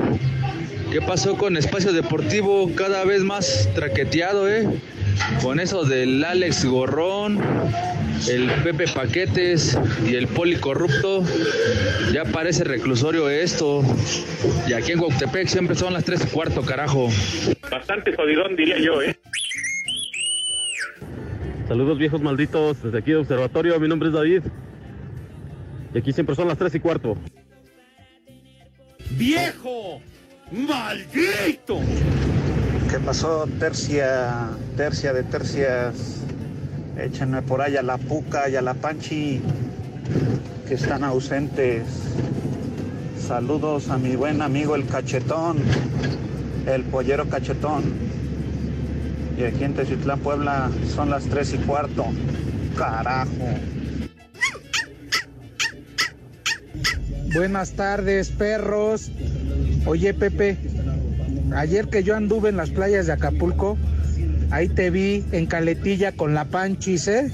[0.90, 2.68] ¿Qué pasó con Espacio Deportivo?
[2.74, 4.66] Cada vez más traqueteado, ¿eh?
[5.42, 7.40] Con eso del Alex Gorrón,
[8.28, 11.24] el Pepe Paquetes y el Poli Corrupto.
[12.12, 13.83] Ya parece reclusorio esto.
[14.68, 17.09] Y aquí en Guautepec siempre son las tres y cuarto, carajo.
[17.70, 19.16] Bastante jodidón, diría yo, ¿eh?
[21.68, 24.42] Saludos viejos malditos, desde aquí de Observatorio, mi nombre es David.
[25.94, 27.16] Y aquí siempre son las tres y cuarto.
[29.11, 30.00] ¡Viejo!
[30.50, 31.80] ¡Maldito!
[32.90, 35.94] ¿Qué pasó, tercia, tercia de tercias?
[36.98, 39.40] Échenme por ahí a la Puca y a la Panchi,
[40.66, 41.85] que están ausentes.
[43.16, 45.59] Saludos a mi buen amigo el Cachetón,
[46.66, 47.85] el pollero Cachetón.
[49.38, 52.07] Y aquí en Teciutlán, Puebla, son las tres y cuarto.
[52.76, 53.31] Carajo.
[57.33, 59.12] Buenas tardes, perros.
[59.87, 60.59] Oye, Pepe,
[61.54, 63.76] ayer que yo anduve en las playas de Acapulco,
[64.50, 67.30] ahí te vi en caletilla con la panchis, ¿eh?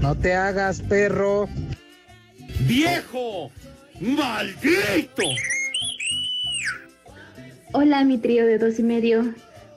[0.00, 1.48] No te hagas, perro.
[2.66, 3.50] ¡Viejo!
[4.00, 5.22] ¡Maldito!
[7.72, 9.34] Hola, mi trío de dos y medio.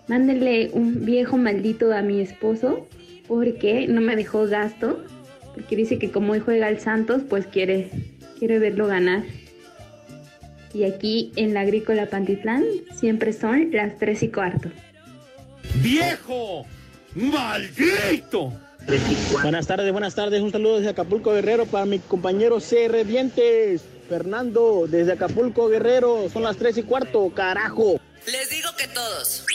[0.07, 2.87] Mándenle un viejo maldito a mi esposo
[3.27, 5.03] porque no me dejó gasto.
[5.53, 7.89] Porque dice que como hoy juega el Santos, pues quiere,
[8.37, 9.23] quiere verlo ganar.
[10.73, 14.69] Y aquí en la Agrícola Pantitlán siempre son las 3 y cuarto.
[15.75, 16.65] ¡Viejo!
[17.15, 18.53] ¡Maldito!
[19.41, 20.41] Buenas tardes, buenas tardes.
[20.41, 23.83] Un saludo desde Acapulco Guerrero para mi compañero CR Dientes.
[24.07, 26.29] Fernando, desde Acapulco Guerrero.
[26.29, 27.99] Son las 3 y cuarto, carajo.
[28.25, 29.45] Les digo que todos.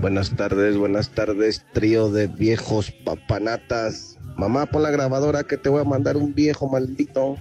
[0.00, 4.16] Buenas tardes, buenas tardes, trío de viejos papanatas.
[4.36, 7.36] Mamá, pon la grabadora que te voy a mandar un viejo maldito.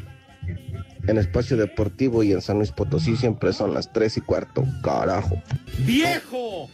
[1.07, 5.41] En Espacio Deportivo y en San Luis Potosí siempre son las 3 y cuarto, carajo.
[5.85, 6.69] ¡Viejo!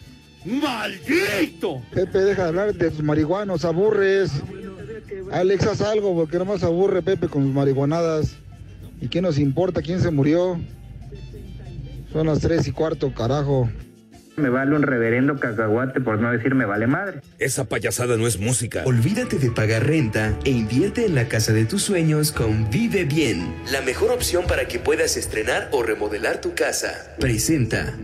[0.45, 1.81] ¡Maldito!
[1.93, 4.31] Pepe, deja de hablar de tus marihuanos, aburres.
[5.31, 8.35] Alex, haz algo porque nomás aburre Pepe con sus marihuanadas.
[9.01, 10.59] ¿Y qué nos importa quién se murió?
[12.13, 13.69] Son las 3 y cuarto, carajo.
[14.41, 17.21] Me vale un reverendo cacahuate por no decir me vale madre.
[17.37, 18.81] Esa payasada no es música.
[18.85, 23.53] Olvídate de pagar renta e invierte en la casa de tus sueños con Vive Bien,
[23.71, 27.15] la mejor opción para que puedas estrenar o remodelar tu casa.
[27.19, 27.95] Presenta.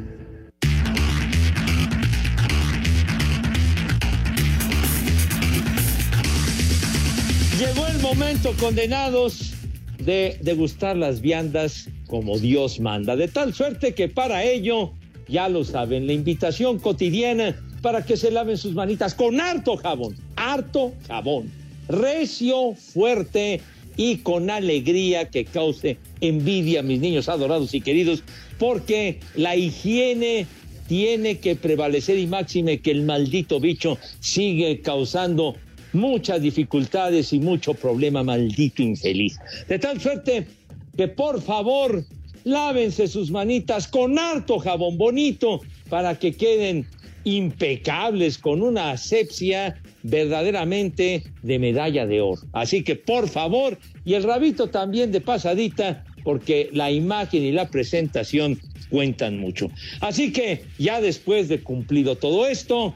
[7.57, 9.55] Llegó el momento, condenados,
[9.97, 13.15] de degustar las viandas como Dios manda.
[13.15, 14.93] De tal suerte que para ello,
[15.27, 20.15] ya lo saben, la invitación cotidiana para que se laven sus manitas con harto jabón,
[20.35, 21.51] harto jabón,
[21.87, 23.61] recio, fuerte
[23.95, 28.23] y con alegría que cause envidia mis niños adorados y queridos,
[28.57, 30.45] porque la higiene
[30.87, 35.55] tiene que prevalecer y máxime que el maldito bicho sigue causando
[35.93, 39.37] muchas dificultades y mucho problema, maldito infeliz.
[39.67, 40.47] De tal suerte
[40.95, 42.05] que por favor
[42.43, 46.87] lávense sus manitas con harto jabón bonito para que queden
[47.23, 52.41] impecables con una asepsia verdaderamente de medalla de oro.
[52.53, 57.69] Así que por favor, y el rabito también de pasadita, porque la imagen y la
[57.69, 59.69] presentación cuentan mucho.
[59.99, 62.93] Así que ya después de cumplido todo esto,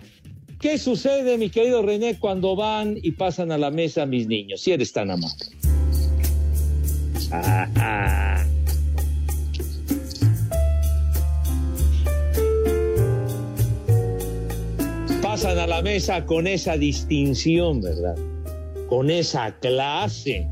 [0.62, 4.62] ¿Qué sucede, mi querido René, cuando van y pasan a la mesa mis niños?
[4.62, 5.47] Si eres tan amable.
[15.41, 18.15] Pasan a la mesa con esa distinción, ¿verdad?
[18.88, 20.47] Con esa clase,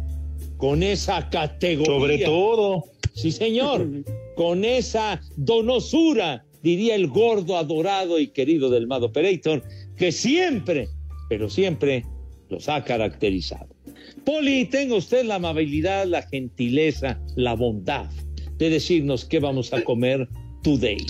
[0.58, 1.86] con esa categoría.
[1.86, 2.86] Sobre todo.
[3.14, 3.88] Sí, señor.
[4.36, 9.62] con esa donosura, diría el gordo, adorado y querido del Mado Operator,
[9.96, 10.90] que siempre,
[11.30, 12.04] pero siempre
[12.50, 13.68] los ha caracterizado.
[14.26, 18.10] Poli, tenga usted la amabilidad, la gentileza, la bondad
[18.58, 20.28] de decirnos qué vamos a comer
[20.64, 21.06] today.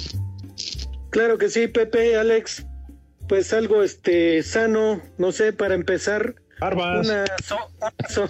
[1.11, 2.65] Claro que sí, Pepe, Alex.
[3.29, 6.33] Pues algo este sano, no sé, para empezar.
[6.59, 7.07] Barbas.
[7.07, 8.29] Una, so- una so-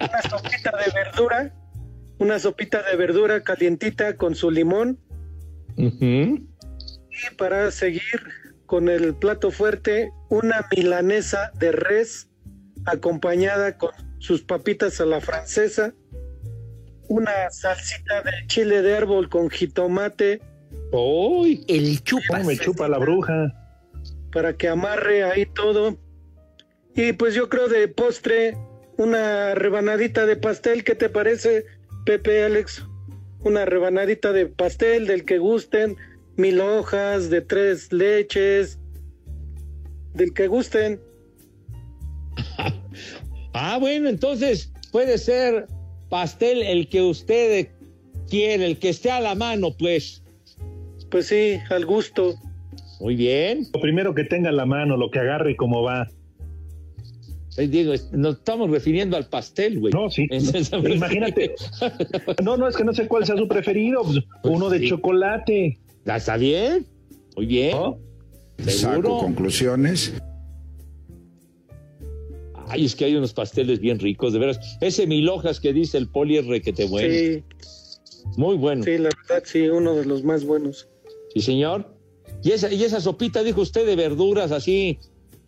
[0.00, 1.54] una sopita de verdura,
[2.18, 4.98] una sopita de verdura calientita con su limón.
[5.76, 6.48] Y
[7.36, 8.02] para seguir
[8.66, 12.28] con el plato fuerte, una milanesa de res
[12.86, 15.92] acompañada con sus papitas a la francesa,
[17.08, 20.40] una salsita de chile de árbol con jitomate.
[20.90, 21.64] ¡Uy!
[21.68, 22.38] El chupa.
[22.40, 23.52] me chupa la bruja?
[24.32, 25.96] Para que amarre ahí todo.
[26.94, 28.56] Y pues yo creo de postre,
[28.96, 31.64] una rebanadita de pastel, ¿qué te parece,
[32.04, 32.84] Pepe Alex?
[33.40, 35.96] Una rebanadita de pastel del que gusten,
[36.36, 38.78] mil hojas, de tres leches,
[40.14, 41.00] del que gusten.
[43.54, 45.66] Ah, bueno, entonces puede ser
[46.10, 47.68] pastel el que usted
[48.28, 50.22] quiere, el que esté a la mano, pues.
[51.10, 52.38] Pues sí, al gusto.
[53.00, 53.66] Muy bien.
[53.72, 56.08] Lo primero que tenga en la mano, lo que agarre y cómo va.
[57.56, 59.92] Digo, es- nos estamos refiriendo al pastel, güey.
[59.92, 60.28] No, sí.
[60.94, 61.54] Imagínate.
[62.44, 64.02] No, no, es que no sé cuál sea su preferido.
[64.02, 64.88] pues, uno de sí.
[64.88, 65.78] chocolate.
[66.04, 66.86] ¿Ya está bien?
[67.36, 67.76] Muy bien.
[68.58, 69.18] ¿Seguro?
[69.18, 70.12] conclusiones.
[72.68, 74.78] Ay, es que hay unos pasteles bien ricos, de veras.
[74.80, 77.08] Ese mil hojas que dice el poli es requete bueno.
[77.14, 77.42] Sí,
[78.36, 78.82] Muy bueno.
[78.84, 80.86] sí, la verdad, sí, uno de los más buenos.
[81.34, 81.97] Sí, señor.
[82.42, 84.98] Y esa, y esa sopita, dijo usted, de verduras así,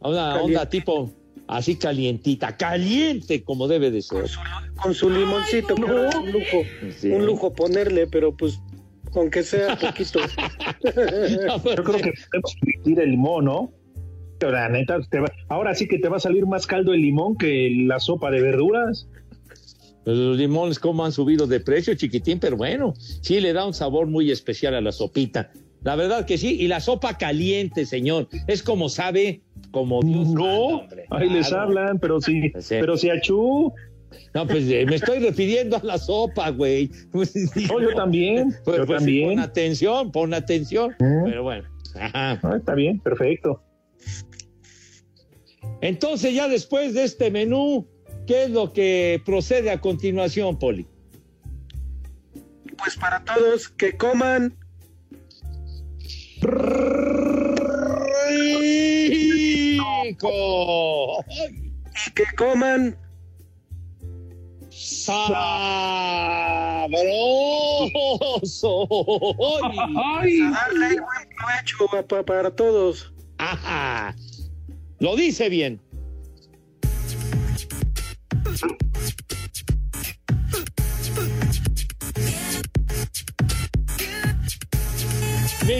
[0.00, 0.44] a una Caliente.
[0.44, 1.10] onda tipo
[1.46, 4.24] así calientita, caliente como debe de ser.
[4.82, 6.62] Con su limoncito, que era un lujo,
[6.98, 7.10] Sí.
[7.10, 8.60] un lujo ponerle, pero pues,
[9.14, 10.20] aunque sea poquito.
[10.84, 13.72] Yo creo que podemos permitir el limón, ¿no?
[14.38, 17.02] Pero la neta, te va- ahora sí que te va a salir más caldo el
[17.02, 19.06] limón que la sopa de verduras.
[20.04, 23.74] Pues Los limones como han subido de precio, chiquitín, pero bueno, sí le da un
[23.74, 25.50] sabor muy especial a la sopita.
[25.82, 30.44] La verdad que sí, y la sopa caliente, señor, es como sabe, como Dios No,
[30.80, 31.06] hombre.
[31.10, 32.52] ahí les hablan, pero Sí.
[32.68, 33.72] pero si achú,
[34.34, 36.90] No, pues eh, me estoy refiriendo a la sopa, güey.
[37.12, 37.32] Pues,
[37.72, 39.28] Oh, yo también, Pues, yo pues, también.
[39.30, 40.94] Pon atención, pon atención.
[40.98, 41.68] Pero bueno.
[41.94, 42.38] Ajá.
[42.42, 43.62] Ah, está bien, perfecto.
[45.80, 47.86] Entonces, ya después de este menú,
[48.26, 50.86] ¿qué es lo que procede a continuación, Poli?
[52.78, 54.56] Pues para todos que coman
[56.40, 56.84] ¡Rico!
[62.06, 62.96] y que coman
[64.70, 65.26] ¡Sabroso!
[69.62, 73.12] a darle buen provecho para todos.
[73.38, 74.14] Ajá.
[74.98, 75.80] Lo dice bien.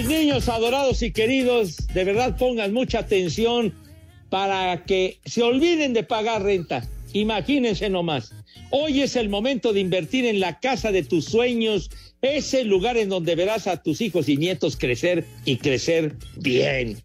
[0.01, 3.75] Mis niños adorados y queridos, de verdad pongan mucha atención
[4.31, 6.89] para que se olviden de pagar renta.
[7.13, 8.33] Imagínense nomás.
[8.71, 11.91] Hoy es el momento de invertir en la casa de tus sueños,
[12.23, 16.97] ese lugar en donde verás a tus hijos y nietos crecer y crecer bien.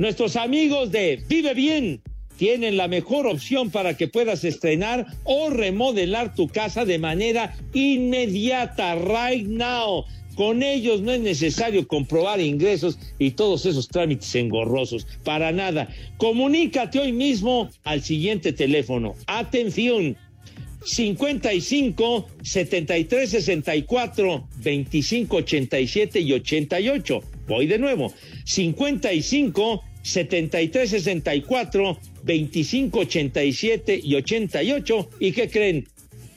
[0.00, 2.02] Nuestros amigos de Vive Bien
[2.36, 8.96] tienen la mejor opción para que puedas estrenar o remodelar tu casa de manera inmediata,
[8.96, 10.04] right now.
[10.40, 15.06] Con ellos no es necesario comprobar ingresos y todos esos trámites engorrosos.
[15.22, 15.94] Para nada.
[16.16, 19.16] Comunícate hoy mismo al siguiente teléfono.
[19.26, 20.16] Atención.
[20.82, 27.22] 55 73 64 25 87 y 88.
[27.46, 28.10] Voy de nuevo.
[28.46, 35.10] 55 73 64 25 87 y 88.
[35.20, 35.86] ¿Y qué creen?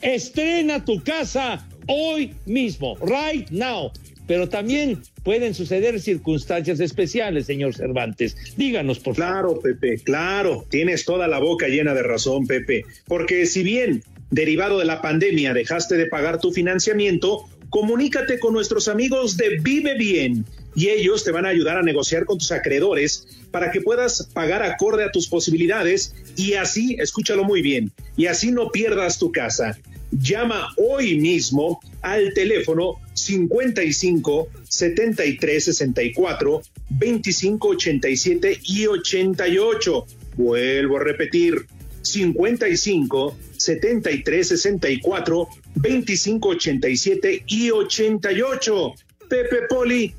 [0.01, 3.91] Estrena tu casa hoy mismo, right now.
[4.27, 8.38] Pero también pueden suceder circunstancias especiales, señor Cervantes.
[8.55, 10.65] Díganos, por Claro, Pepe, claro.
[10.69, 12.86] Tienes toda la boca llena de razón, Pepe.
[13.05, 18.88] Porque si bien, derivado de la pandemia, dejaste de pagar tu financiamiento, comunícate con nuestros
[18.88, 23.27] amigos de Vive Bien y ellos te van a ayudar a negociar con tus acreedores
[23.51, 28.51] para que puedas pagar acorde a tus posibilidades y así, escúchalo muy bien, y así
[28.51, 29.77] no pierdas tu casa.
[30.20, 40.05] Llama hoy mismo al teléfono 55 73 64 25 87 y 88.
[40.36, 41.66] Vuelvo a repetir,
[42.01, 48.93] 55 73 64 25 87 y 88.
[49.30, 50.14] Pepe Poli,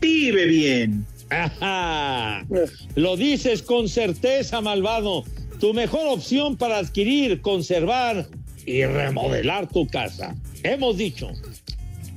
[0.00, 1.06] vive bien.
[1.30, 2.44] Ajá.
[2.96, 5.24] Lo dices con certeza, malvado.
[5.60, 8.28] Tu mejor opción para adquirir, conservar
[8.68, 10.34] y remodelar tu casa.
[10.62, 11.30] Hemos dicho.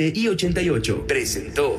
[0.00, 1.04] 87 y 88.
[1.06, 1.76] Presentó.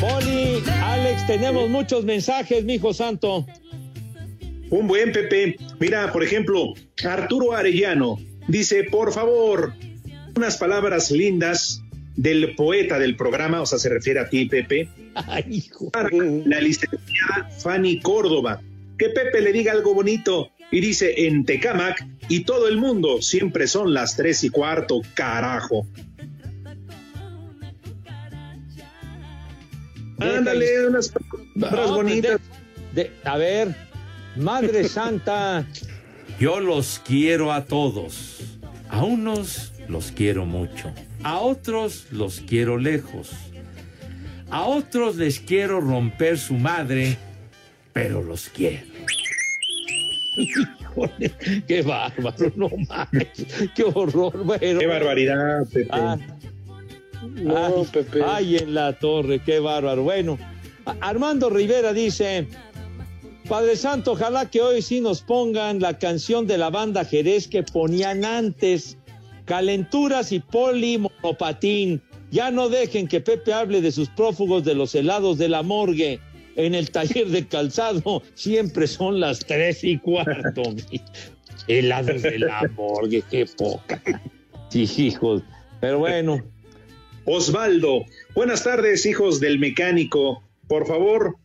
[0.00, 3.46] Poli, Alex, tenemos muchos mensajes, mijo santo.
[4.70, 5.56] Un buen Pepe.
[5.78, 6.72] Mira, por ejemplo,
[7.04, 8.18] Arturo Arellano
[8.48, 9.74] dice, por favor,
[10.34, 11.82] unas palabras lindas
[12.16, 14.88] del poeta del programa, o sea, se refiere a ti, Pepe.
[15.92, 18.60] Para la licenciada Fanny Córdoba.
[18.98, 23.66] Que Pepe le diga algo bonito y dice en Tecamac y todo el mundo siempre
[23.66, 25.86] son las tres y cuarto, carajo.
[30.18, 31.08] Ándale, unas
[31.60, 32.40] palabras No, bonitas.
[32.94, 33.74] de- de- a ver,
[34.36, 35.66] Madre Santa.
[36.40, 38.40] Yo los quiero a todos.
[38.88, 40.92] A unos los quiero mucho.
[41.22, 43.30] A otros los quiero lejos.
[44.50, 47.16] A otros les quiero romper su madre,
[47.92, 48.86] pero los quiero.
[50.36, 51.32] Híjole,
[51.66, 53.28] qué bárbaro, no mames,
[53.74, 54.78] qué horror, bueno.
[54.80, 55.88] Qué barbaridad, Pepe.
[55.90, 56.16] Ah,
[57.34, 58.22] No, ay, Pepe.
[58.24, 60.02] ay, en la torre, qué bárbaro.
[60.04, 60.38] Bueno,
[61.00, 62.46] Armando Rivera dice,
[63.48, 67.62] Padre Santo, ojalá que hoy sí nos pongan la canción de la banda Jerez que
[67.62, 68.96] ponían antes,
[69.44, 72.02] Calenturas y Poli Monopatín.
[72.36, 76.20] Ya no dejen que Pepe hable de sus prófugos de los helados de la morgue.
[76.54, 80.62] En el taller de calzado siempre son las tres y cuarto.
[81.66, 84.02] Helados de la morgue, qué poca.
[84.68, 85.44] Sí, hijos.
[85.80, 86.44] Pero bueno,
[87.24, 90.42] Osvaldo, buenas tardes, hijos del mecánico.
[90.68, 91.38] Por favor,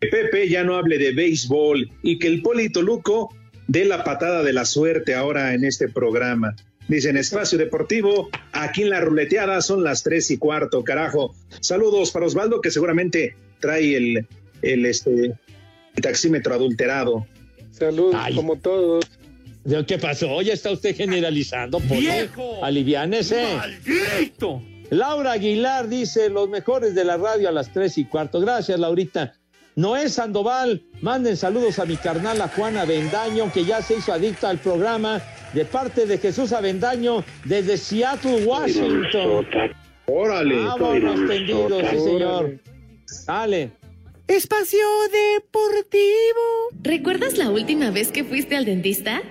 [0.00, 3.32] que Pepe ya no hable de béisbol y que el Polito Luco
[3.68, 6.56] dé la patada de la suerte ahora en este programa.
[6.88, 11.34] Dicen Espacio Deportivo, aquí en la ruleteada son las tres y cuarto, carajo.
[11.60, 14.26] Saludos para Osvaldo, que seguramente trae el,
[14.60, 15.10] el, este,
[15.94, 17.26] el taxímetro adulterado.
[17.70, 19.04] Saludos, como todos.
[19.86, 20.42] ¿Qué pasó?
[20.42, 21.80] Ya está usted generalizando.
[21.80, 22.00] Polo.
[22.00, 22.62] ¡Viejo!
[22.62, 23.56] Aliviánese.
[23.56, 24.62] ¡Maldito!
[24.90, 28.40] Laura Aguilar dice, los mejores de la radio a las tres y cuarto.
[28.40, 29.34] Gracias, Laurita.
[29.76, 34.48] Noé Sandoval, manden saludos a mi carnal a Juana Bendaño, que ya se hizo adicta
[34.48, 35.20] al programa,
[35.52, 39.46] de parte de Jesús Avendaño, desde Seattle, Washington.
[40.06, 40.64] Órale.
[40.64, 42.60] Vámonos tendidos, sí, señor.
[43.26, 43.72] Dale.
[44.28, 46.04] Espacio Deportivo.
[46.82, 49.22] ¿Recuerdas la última vez que fuiste al dentista?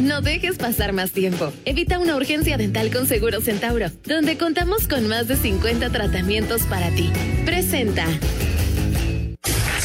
[0.00, 1.52] No dejes pasar más tiempo.
[1.64, 6.90] Evita una urgencia dental con Seguro Centauro, donde contamos con más de 50 tratamientos para
[6.90, 7.10] ti.
[7.44, 8.06] Presenta.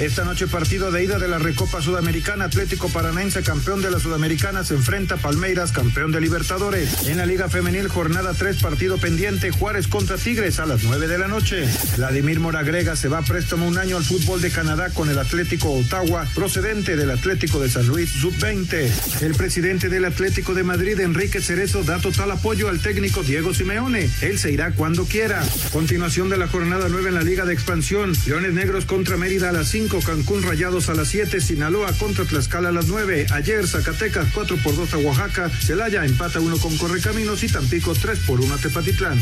[0.00, 4.64] Esta noche partido de ida de la Recopa Sudamericana, Atlético Paranaense, campeón de la Sudamericana,
[4.64, 7.06] se enfrenta a Palmeiras, campeón de Libertadores.
[7.06, 11.18] En la Liga Femenil, jornada 3, partido pendiente, Juárez contra Tigres a las 9 de
[11.18, 11.68] la noche.
[11.98, 15.70] Vladimir Moragrega se va a préstamo un año al fútbol de Canadá con el Atlético
[15.70, 19.20] Ottawa, procedente del Atlético de San Luis Sub-20.
[19.20, 24.08] El presidente del Atlético de Madrid, Enrique Cerezo, da total apoyo al técnico Diego Simeone.
[24.22, 25.42] Él se irá cuando quiera.
[25.72, 29.52] Continuación de la jornada 9 en la Liga de Expansión, Leones Negros contra Mérida a
[29.52, 29.89] las 5.
[29.98, 33.26] Cancún Rayados a las 7, Sinaloa contra Tlaxcala a las 9.
[33.32, 38.20] Ayer Zacatecas 4 por 2 a Oaxaca, Celaya empata 1 con Correcaminos y Tampico 3
[38.20, 39.18] por 1 a Tepatitlán.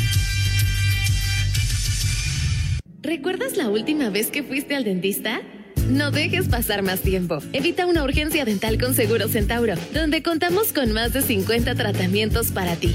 [3.01, 5.41] ¿Recuerdas la última vez que fuiste al dentista?
[5.89, 7.39] No dejes pasar más tiempo.
[7.55, 12.77] Evita una urgencia dental con Seguro Centauro, donde contamos con más de 50 tratamientos para
[12.77, 12.95] ti.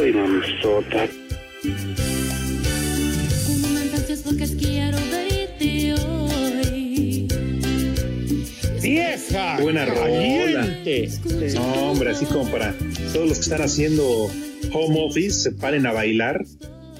[0.00, 0.12] Hoy.
[8.80, 9.60] ¡Vieja!
[9.60, 10.00] Buena rola.
[10.00, 11.08] caliente.
[11.54, 12.74] No, hombre, así como para
[13.12, 14.04] todos los que están haciendo
[14.72, 16.44] home office se paren a bailar.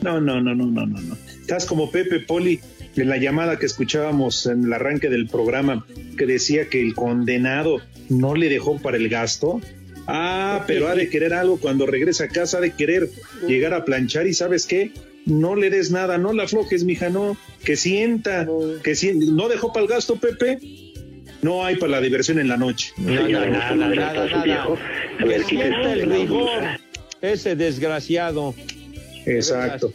[0.03, 1.17] No, no, no, no, no, no, no.
[1.41, 2.61] Estás como Pepe Poli
[2.97, 5.87] en la llamada que escuchábamos en el arranque del programa
[6.17, 9.61] que decía que el condenado no le dejó para el gasto.
[10.11, 13.11] Ah, pero ha de querer algo cuando regresa a casa, ha de querer
[13.47, 14.91] llegar a planchar y ¿sabes qué?
[15.27, 17.37] No le des nada, no la aflojes, mija, no.
[17.63, 18.49] Que sienta,
[18.83, 19.27] que sienta.
[19.31, 20.59] ¿No dejó para el gasto, Pepe?
[21.43, 22.93] No hay para la diversión en la noche.
[22.97, 24.79] Nada, nada, nada, nada.
[25.19, 26.63] Que sienta el rigor,
[27.21, 28.55] ese desgraciado.
[29.27, 29.93] Exacto.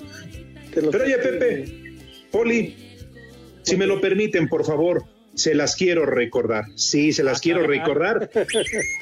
[0.76, 1.96] Pero oye, Pepe,
[2.32, 2.76] Poli,
[3.64, 5.04] si me lo permiten, por favor,
[5.36, 6.66] se las quiero recordar.
[6.76, 8.30] Sí, se las quiero recordar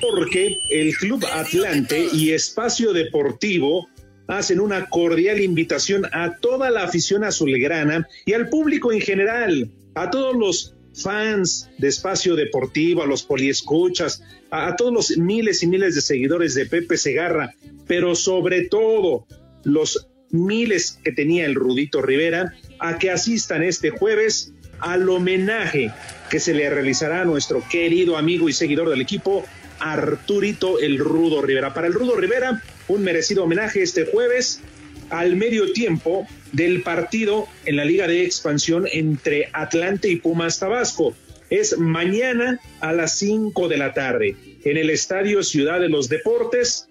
[0.02, 3.90] porque el Club Atlante y Espacio Deportivo
[4.28, 10.10] hacen una cordial invitación a toda la afición azulgrana y al público en general, a
[10.10, 15.68] todos los fans de Espacio Deportivo, a los poliescuchas, a, a todos los miles y
[15.68, 17.54] miles de seguidores de Pepe Segarra,
[17.88, 19.26] pero sobre todo
[19.64, 25.92] los miles que tenía el Rudito Rivera, a que asistan este jueves al homenaje
[26.30, 29.46] que se le realizará a nuestro querido amigo y seguidor del equipo,
[29.80, 31.74] Arturito el Rudo Rivera.
[31.74, 34.62] Para el Rudo Rivera, un merecido homenaje este jueves
[35.10, 41.14] al medio tiempo del partido en la Liga de Expansión entre Atlante y Pumas Tabasco.
[41.50, 46.88] Es mañana a las 5 de la tarde en el Estadio Ciudad de los Deportes.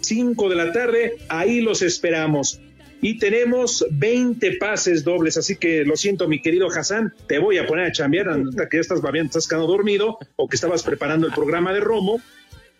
[0.00, 2.60] 5 de la tarde, ahí los esperamos.
[3.00, 7.66] Y tenemos 20 pases dobles, así que lo siento, mi querido Hassan, te voy a
[7.66, 8.26] poner a chambear,
[8.68, 12.20] que ya estás babiando, estás quedando dormido o que estabas preparando el programa de Romo.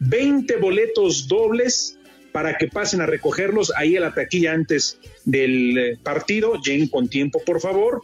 [0.01, 1.99] 20 boletos dobles
[2.33, 6.61] para que pasen a recogerlos ahí a la taquilla antes del eh, partido.
[6.61, 8.03] Lleguen con tiempo, por favor.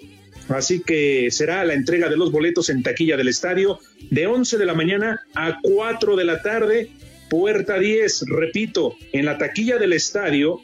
[0.49, 3.79] Así que será la entrega de los boletos en taquilla del estadio
[4.11, 6.91] de 11 de la mañana a 4 de la tarde,
[7.31, 8.25] puerta 10.
[8.29, 10.61] Repito, en la taquilla del estadio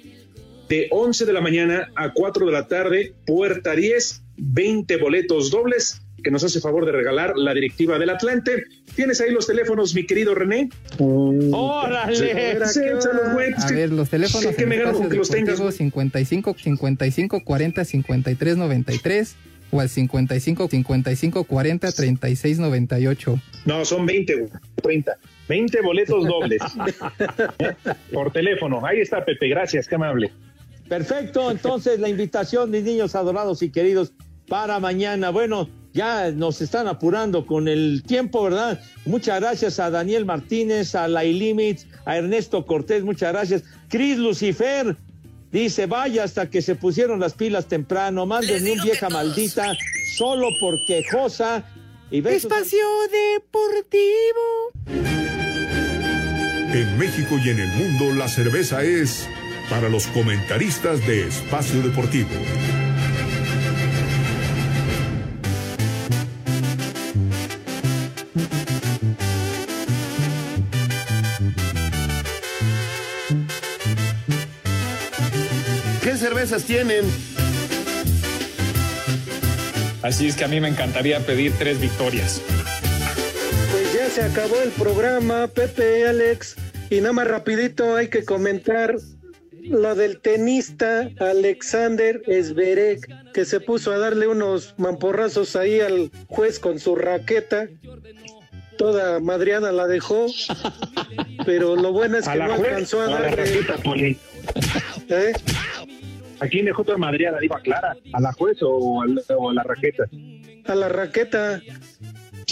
[0.70, 6.00] de 11 de la mañana a 4 de la tarde, puerta 10, 20 boletos dobles
[6.22, 8.64] que nos hace favor de regalar la directiva del Atlante.
[8.94, 10.68] ¿Tienes ahí los teléfonos, mi querido René?
[10.98, 12.32] ¡Órale!
[12.32, 15.58] A ver, los teléfonos ¿Qué me gano con que los tengas?
[15.74, 19.36] 55 55 40 53 93
[19.72, 23.40] o al 55 55 40 36 98.
[23.64, 24.46] No, son 20,
[24.82, 25.18] 30.
[25.48, 26.62] 20 boletos dobles.
[28.12, 28.86] Por teléfono.
[28.86, 29.48] Ahí está, Pepe.
[29.48, 30.30] Gracias, qué amable.
[30.90, 34.12] Perfecto, entonces la invitación, mis niños adorados y queridos,
[34.48, 35.30] para mañana.
[35.30, 38.82] Bueno, ya nos están apurando con el tiempo, ¿verdad?
[39.06, 43.62] Muchas gracias a Daniel Martínez, a La Limits, a Ernesto Cortés, muchas gracias.
[43.88, 44.96] Cris Lucifer
[45.52, 49.72] dice, vaya hasta que se pusieron las pilas temprano, mándenme un vieja maldita,
[50.16, 51.64] solo por quejosa.
[52.10, 52.50] Y besos.
[52.50, 52.84] Espacio
[53.36, 54.72] Deportivo.
[56.72, 59.28] En México y en el mundo la cerveza es
[59.70, 62.28] para los comentaristas de Espacio Deportivo.
[76.02, 77.04] ¿Qué cervezas tienen?
[80.02, 82.42] Así es que a mí me encantaría pedir tres victorias.
[83.70, 86.56] Pues ya se acabó el programa, Pepe, Alex.
[86.90, 88.96] Y nada más rapidito hay que comentar
[89.62, 93.00] lo del tenista Alexander Zverev,
[93.32, 97.68] que se puso a darle unos mamporrazos ahí al juez con su raqueta.
[98.78, 100.26] Toda madreada la dejó,
[101.44, 103.36] pero lo bueno es A que la no juez alcanzó a a la darle.
[103.44, 103.76] raqueta.
[105.08, 105.32] ¿Eh?
[106.40, 107.38] ¿A quién dejó toda madreada?
[107.40, 107.94] Digo, aclara.
[108.14, 110.04] ¿A la juez o a la, o a la raqueta?
[110.66, 111.56] A la raqueta.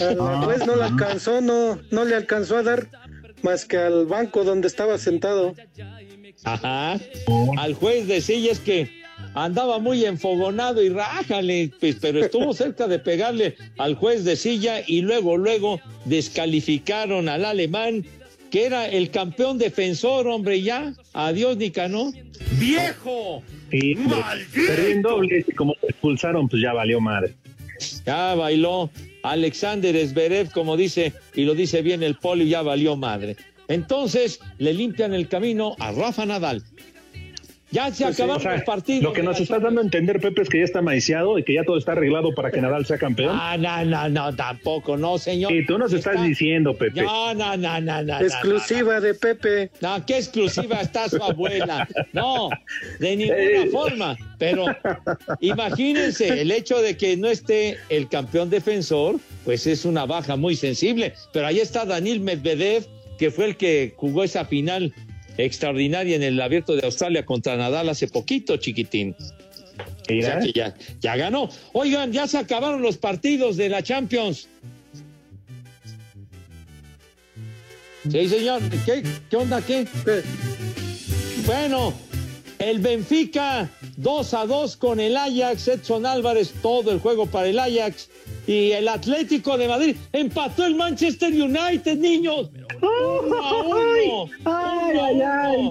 [0.00, 0.42] A la Ah.
[0.44, 2.88] juez no la alcanzó, no, no le alcanzó a dar
[3.42, 5.54] más que al banco donde estaba sentado.
[6.44, 6.98] Ajá.
[7.56, 8.90] Al juez de sillas que
[9.34, 14.82] andaba muy enfogonado y rájale, pues, pero estuvo cerca de pegarle al juez de silla
[14.86, 18.04] y luego, luego descalificaron al alemán,
[18.50, 20.94] que era el campeón defensor, hombre, ya.
[21.12, 22.12] Adiós, Nicanor.
[22.58, 23.42] ¡Viejo!
[23.70, 23.94] Sí,
[24.66, 27.34] perdí en doble y como te expulsaron, pues ya valió madre.
[28.06, 28.90] Ya bailó
[29.22, 33.36] Alexander Zverev, como dice, y lo dice bien el poli, ya valió madre.
[33.68, 36.64] Entonces le limpian el camino a Rafa Nadal.
[37.70, 39.02] Ya se Pues sí, acabaron o sea, los partidos.
[39.02, 41.52] Lo que nos estás dando a entender, Pepe, es que ya está maiciado y que
[41.52, 43.36] ya todo está arreglado para que Nadal sea campeón.
[43.38, 45.52] Ah, no, no, no, tampoco, no, señor.
[45.52, 47.02] Y tú nos estás diciendo, Pepe.
[47.02, 48.20] No, no, no, no, no.
[48.20, 49.70] Exclusiva de Pepe.
[49.82, 51.86] No, qué exclusiva está su abuela.
[52.14, 52.48] No,
[53.00, 54.16] de ninguna forma.
[54.38, 54.64] Pero
[55.40, 60.56] imagínense, el hecho de que no esté el campeón defensor, pues es una baja muy
[60.56, 61.12] sensible.
[61.34, 62.86] Pero ahí está Daniel Medvedev,
[63.18, 64.94] que fue el que jugó esa final
[65.36, 69.14] extraordinaria en el Abierto de Australia contra Nadal hace poquito, chiquitín.
[69.18, 71.48] O sea que ya, ya ganó.
[71.72, 74.48] Oigan, ya se acabaron los partidos de la Champions.
[78.10, 78.62] Sí, señor.
[78.84, 79.60] ¿Qué, qué onda?
[79.60, 79.86] ¿Qué?
[81.46, 81.94] Bueno,
[82.58, 87.58] el Benfica 2 a 2 con el Ajax, Edson Álvarez, todo el juego para el
[87.58, 88.08] Ajax.
[88.48, 92.48] Y el Atlético de Madrid empató el Manchester United, niños.
[92.80, 94.30] Uno a uno.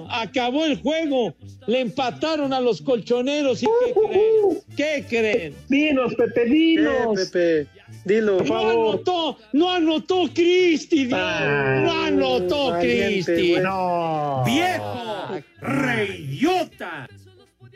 [0.08, 1.34] Acabó el juego.
[1.66, 3.64] Le empataron a los colchoneros.
[3.64, 4.60] ¿Y qué creen?
[4.76, 5.54] ¿Qué creen?
[5.68, 7.18] Dinos, Pepe, dinos.
[7.32, 7.66] Pepe,
[8.04, 8.40] dilo.
[8.42, 11.18] No anotó, no anotó Cristi, Dios.
[11.18, 13.50] No anotó Cristi.
[13.50, 13.60] güey.
[13.60, 14.44] No.
[14.46, 15.42] ¡Viejo!
[15.60, 17.08] ¡Reyota!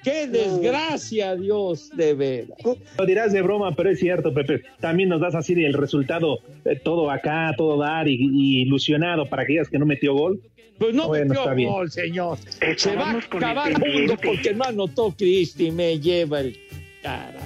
[0.05, 2.59] ¡Qué desgracia, Dios, de veras!
[2.99, 4.63] Lo dirás de broma, pero es cierto, Pepe.
[4.81, 9.43] También nos das así el resultado, eh, todo acá, todo dar y, y ilusionado para
[9.43, 10.41] aquellas que no metió gol.
[10.79, 11.71] Pues no Bueno, metió está bien.
[11.71, 12.39] gol, señor.
[12.77, 15.71] Se va a el acabar el mundo porque no anotó Cristi.
[15.71, 16.59] Me lleva el...
[17.03, 17.41] Caray.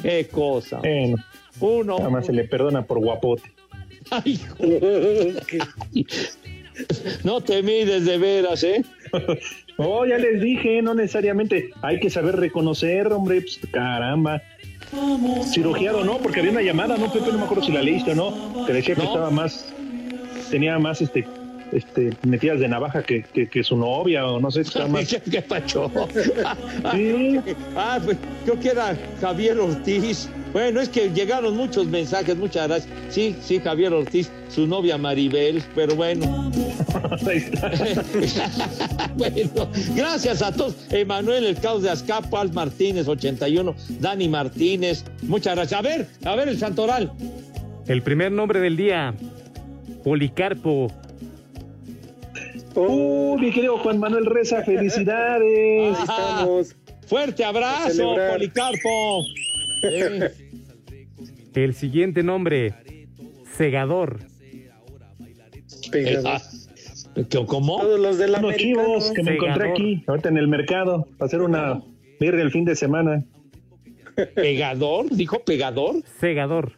[0.00, 0.78] Qué cosa.
[0.78, 1.16] Bueno,
[1.60, 1.98] Uno.
[1.98, 3.42] nada más se le perdona por guapote.
[4.10, 5.42] Ay, joder.
[7.22, 8.82] No te mides de veras, ¿eh?
[9.76, 11.70] Oh, ya les dije, no necesariamente.
[11.82, 14.42] Hay que saber reconocer, hombre, pues, caramba.
[15.52, 16.18] Cirugiado, ¿no?
[16.18, 17.32] Porque había una llamada, ¿no, Pepe?
[17.32, 18.66] No me acuerdo si la leíste o no.
[18.66, 19.08] Que decía que No.
[19.08, 19.72] estaba más,
[20.50, 21.24] tenía más, este,
[21.72, 25.08] este, metidas de navaja que, que, que su novia, o no sé, estaba más.
[25.08, 25.90] ¿Qué, qué pacho?
[26.92, 27.38] Sí.
[27.76, 30.28] Ah, pues creo que era Javier Ortiz.
[30.52, 32.94] Bueno, es que llegaron muchos mensajes, muchas gracias.
[33.08, 36.50] Sí, sí, Javier Ortiz, su novia Maribel, pero bueno.
[39.16, 40.74] Bueno, gracias a todos.
[40.90, 45.78] Emanuel El Caos de Azcapo, Al Martínez, 81, Dani Martínez, muchas gracias.
[45.78, 47.12] A ver, a ver el Santoral.
[47.86, 49.14] El primer nombre del día,
[50.04, 50.90] Policarpo.
[52.74, 55.96] Uh, mi querido Juan Manuel Reza, felicidades.
[55.96, 56.76] Ahí estamos.
[57.06, 58.14] Fuerte A abrazo.
[58.32, 59.24] Policarpo.
[61.54, 62.74] El siguiente nombre,
[63.56, 64.20] segador.
[65.92, 66.40] Eh, ah,
[67.46, 67.80] ¿Cómo?
[67.80, 71.26] Todos los de la Unos chivos que me encontré aquí, ahorita en el mercado, para
[71.26, 71.82] hacer una
[72.18, 73.22] birria el fin de semana.
[74.34, 75.10] ¿Pegador?
[75.10, 75.96] ¿Dijo pegador?
[76.18, 76.72] Segador.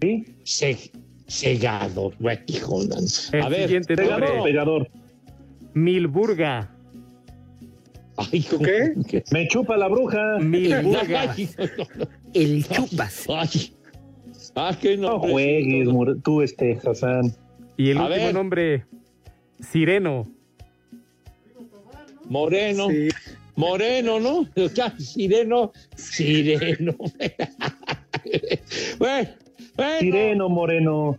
[0.00, 0.24] ¿Sí?
[0.42, 0.90] Se-
[1.28, 2.14] segador.
[2.18, 4.88] Güey, de- El A ver, siguiente Pegador, nombre, pegador.
[5.74, 6.70] Milburga.
[8.16, 9.22] Ay, ¿Qué?
[9.32, 10.38] Me chupa la bruja.
[10.38, 11.34] Milburga.
[12.34, 13.26] El chupas.
[13.28, 13.74] Ay.
[14.56, 15.88] Ah, qué No juegues,
[16.22, 17.34] tú, este, Hassan.
[17.76, 18.34] Y el A último ver.
[18.34, 18.84] nombre,
[19.60, 20.28] Sireno.
[22.28, 22.88] Moreno.
[22.88, 23.08] Sí.
[23.56, 24.46] Moreno, ¿no?
[24.98, 25.72] Sireno.
[25.96, 26.94] Sireno.
[28.98, 29.28] bueno,
[29.76, 31.18] bueno, Sireno Moreno.